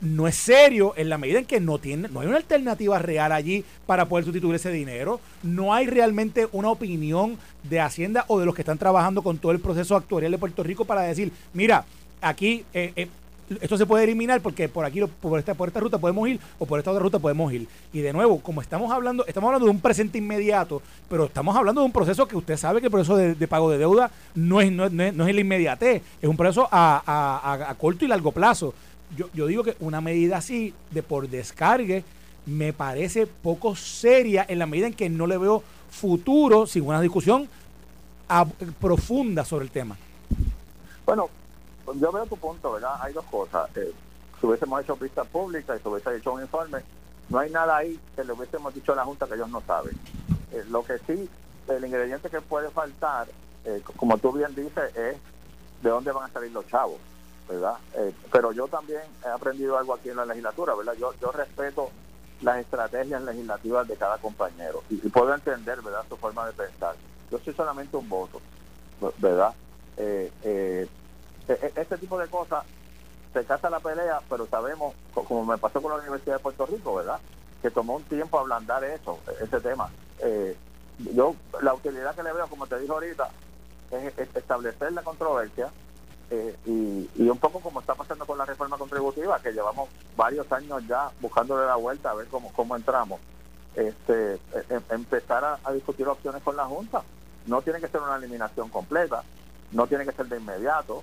[0.01, 3.33] no es serio en la medida en que no tiene, no hay una alternativa real
[3.33, 5.21] allí para poder sustituir ese dinero.
[5.43, 9.53] No hay realmente una opinión de Hacienda o de los que están trabajando con todo
[9.53, 11.85] el proceso actuarial de Puerto Rico para decir, mira,
[12.21, 13.09] aquí eh, eh,
[13.61, 16.67] esto se puede eliminar porque por aquí, por esta, por esta ruta podemos ir o
[16.67, 17.67] por esta otra ruta podemos ir.
[17.93, 21.81] Y de nuevo, como estamos hablando, estamos hablando de un presente inmediato, pero estamos hablando
[21.81, 24.71] de un proceso que usted sabe que el proceso de, pago de deuda no es,
[24.71, 28.73] no, es, no es el inmediate, es un proceso a, a corto y largo plazo
[29.17, 32.05] yo, yo digo que una medida así de por descargue
[32.47, 37.01] me parece poco seria en la medida en que no le veo futuro sin una
[37.01, 37.49] discusión
[38.81, 39.97] profunda sobre el tema.
[41.05, 41.29] Bueno,
[41.95, 42.97] yo veo tu punto, ¿verdad?
[43.01, 43.69] Hay dos cosas.
[43.77, 43.93] Eh,
[44.41, 46.81] si hubiésemos hecho pista pública y si hubiese hecho un informe,
[47.29, 49.99] no hay nada ahí que le hubiésemos dicho a la Junta que ellos no saben.
[50.53, 51.29] Eh, lo que sí,
[51.69, 53.29] el ingrediente que puede faltar,
[53.65, 55.17] eh, como tú bien dices, es
[55.83, 56.99] de dónde van a salir los chavos.
[57.51, 57.75] ¿Verdad?
[57.95, 60.95] Eh, pero yo también he aprendido algo aquí en la legislatura, ¿verdad?
[60.95, 61.91] Yo, yo respeto
[62.43, 66.95] las estrategias legislativas de cada compañero y, puedo entender, ¿verdad?, su forma de pensar.
[67.31, 68.41] Yo soy solamente un voto,
[69.19, 69.53] ¿verdad?
[69.97, 70.89] Eh, eh,
[71.49, 72.65] e, e, este tipo de cosas
[73.33, 76.95] se casa la pelea, pero sabemos, como me pasó con la Universidad de Puerto Rico,
[76.95, 77.19] ¿verdad?,
[77.61, 79.91] que tomó un tiempo ablandar eso, ese tema.
[80.99, 83.29] yo, la utilidad que le veo, como te dije ahorita,
[83.91, 85.69] es establecer la controversia,
[86.31, 90.83] eh, y, un poco como está pasando con la reforma contributiva, que llevamos varios años
[90.87, 93.21] ya buscándole la vuelta a ver cómo, cómo entramos,
[93.75, 97.03] este, e, em, empezar a, discutir opciones con la Junta.
[97.47, 99.25] No tiene que ser una eliminación completa,
[99.73, 101.03] no tiene que ser de inmediato,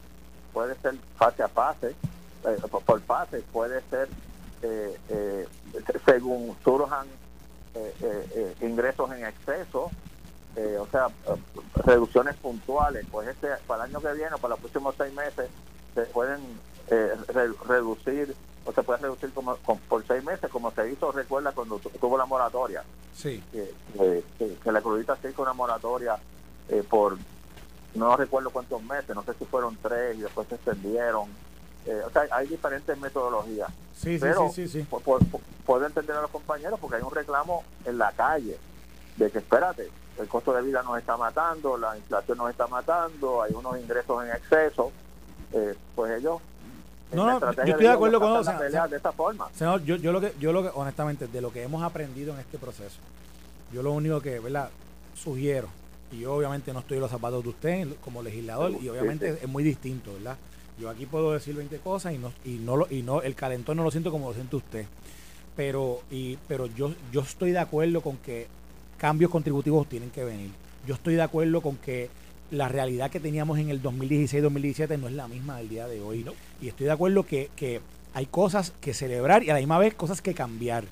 [0.53, 1.89] puede ser fase a fase,
[2.45, 4.07] eh, por, fase, puede ser
[4.61, 5.45] eh,
[6.05, 7.05] según surjan
[8.61, 9.91] ingresos en exceso,
[10.57, 11.07] eh, o sea,
[11.85, 15.51] reducciones puntuales, pues este para el año que viene, para los próximos seis meses,
[15.93, 16.39] se pueden
[16.89, 17.13] eh,
[17.67, 18.35] reducir
[18.65, 22.25] o se puede reducir como, por seis meses, como se hizo, recuerda, cuando tuvo la
[22.25, 22.83] moratoria.
[23.15, 23.43] Sí.
[23.51, 26.17] Que, que, la crudita se hizo una moratoria
[26.69, 27.17] eh, por
[27.93, 31.29] no recuerdo cuántos meses, no sé si fueron tres y después se extendieron.
[32.05, 33.69] o sea, hay diferentes metodologías.
[33.95, 34.87] Sí, Pero sí, sí, sí,
[35.67, 38.57] puedo entender a los compañeros porque hay un reclamo en la calle
[39.17, 39.89] de que espérate,
[40.19, 44.23] el costo de vida nos está matando, la inflación nos está matando, hay unos ingresos
[44.23, 44.91] en exceso,
[45.53, 46.41] eh, pues ellos
[47.11, 48.51] no, no, yo estoy de acuerdo con eso.
[48.89, 49.47] de esta forma.
[49.53, 52.39] Senador, yo, yo lo que, yo lo que, honestamente, de lo que hemos aprendido en
[52.41, 52.97] este proceso,
[53.71, 54.69] yo lo único que, ¿verdad?
[55.15, 55.69] Sugiero,
[56.11, 59.47] y yo obviamente no estoy en los zapatos de usted como legislador, y obviamente es
[59.47, 60.37] muy distinto, ¿verdad?
[60.79, 63.77] Yo aquí puedo decir 20 cosas y no, y no lo, y no, el calentón
[63.77, 64.85] no lo siento como lo siente usted.
[65.55, 68.47] Pero, y, pero yo, yo estoy de acuerdo con que
[68.97, 70.51] cambios contributivos tienen que venir.
[70.87, 72.09] Yo estoy de acuerdo con que
[72.51, 76.23] la realidad que teníamos en el 2016-2017 no es la misma del día de hoy.
[76.23, 76.33] ¿no?
[76.61, 77.81] Y estoy de acuerdo que, que,
[78.13, 80.85] hay cosas que celebrar y a la misma vez cosas que cambiar.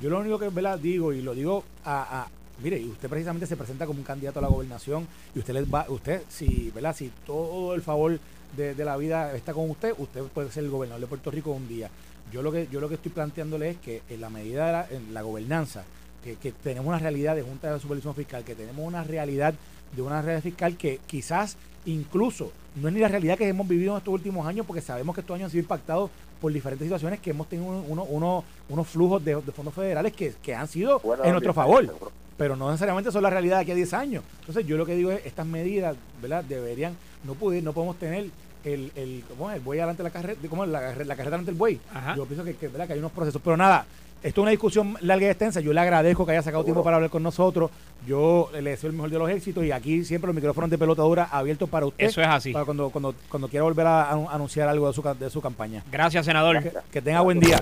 [0.00, 0.78] Yo lo único que ¿verdad?
[0.78, 2.28] digo, y lo digo a, a
[2.62, 5.72] mire, y usted precisamente se presenta como un candidato a la gobernación y usted les
[5.72, 6.94] va, usted, si, ¿verdad?
[6.96, 8.18] Si todo el favor
[8.56, 11.68] de, la vida está con usted, usted puede ser el gobernador de Puerto Rico un
[11.68, 11.90] día.
[12.32, 14.86] Yo lo que, yo lo que estoy planteándole es que en la medida de la,
[14.90, 15.84] en la gobernanza,
[16.24, 19.54] que, que tenemos una realidad de Junta de Supervisión Fiscal, que tenemos una realidad
[19.94, 21.56] de una realidad fiscal que quizás
[21.86, 25.14] incluso no es ni la realidad que hemos vivido en estos últimos años, porque sabemos
[25.14, 26.10] que estos años han sido impactados
[26.40, 30.66] por diferentes situaciones que hemos tenido uno, unos flujos de, fondos federales que, que han
[30.66, 31.94] sido en nuestro favor,
[32.36, 34.24] pero no necesariamente son la realidad de aquí a 10 años.
[34.40, 36.42] Entonces yo lo que digo es, estas medidas, ¿verdad?
[36.42, 38.26] Deberían, no poder, no podemos tener
[38.64, 39.56] el, el, ¿cómo es?
[39.56, 40.70] el buey adelante de la carreta, ¿cómo es?
[40.70, 41.80] La, la carreta delante del buey.
[42.16, 42.88] Yo pienso que, que, ¿verdad?
[42.88, 43.86] que hay unos procesos, pero nada,
[44.24, 45.60] esto es una discusión larga y extensa.
[45.60, 47.70] Yo le agradezco que haya sacado tiempo para hablar con nosotros.
[48.06, 51.02] Yo le deseo el mejor de los éxitos y aquí siempre los micrófonos de pelota
[51.02, 52.06] dura abiertos para usted.
[52.06, 52.52] Eso es así.
[52.52, 55.84] Para cuando, cuando, cuando quiera volver a, anunciar algo de su, de su campaña.
[55.92, 56.62] Gracias, senador.
[56.90, 57.60] Que, tenga buen día.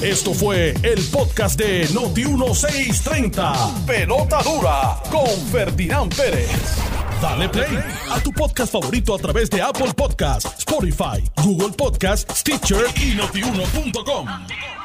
[0.00, 3.84] Esto fue el podcast de Noti1630.
[3.86, 6.48] Pelota dura con Ferdinand Pérez.
[7.20, 7.78] Dale play
[8.10, 14.79] a tu podcast favorito a través de Apple Podcasts, Spotify, Google Podcasts, Stitcher y notiuno.com.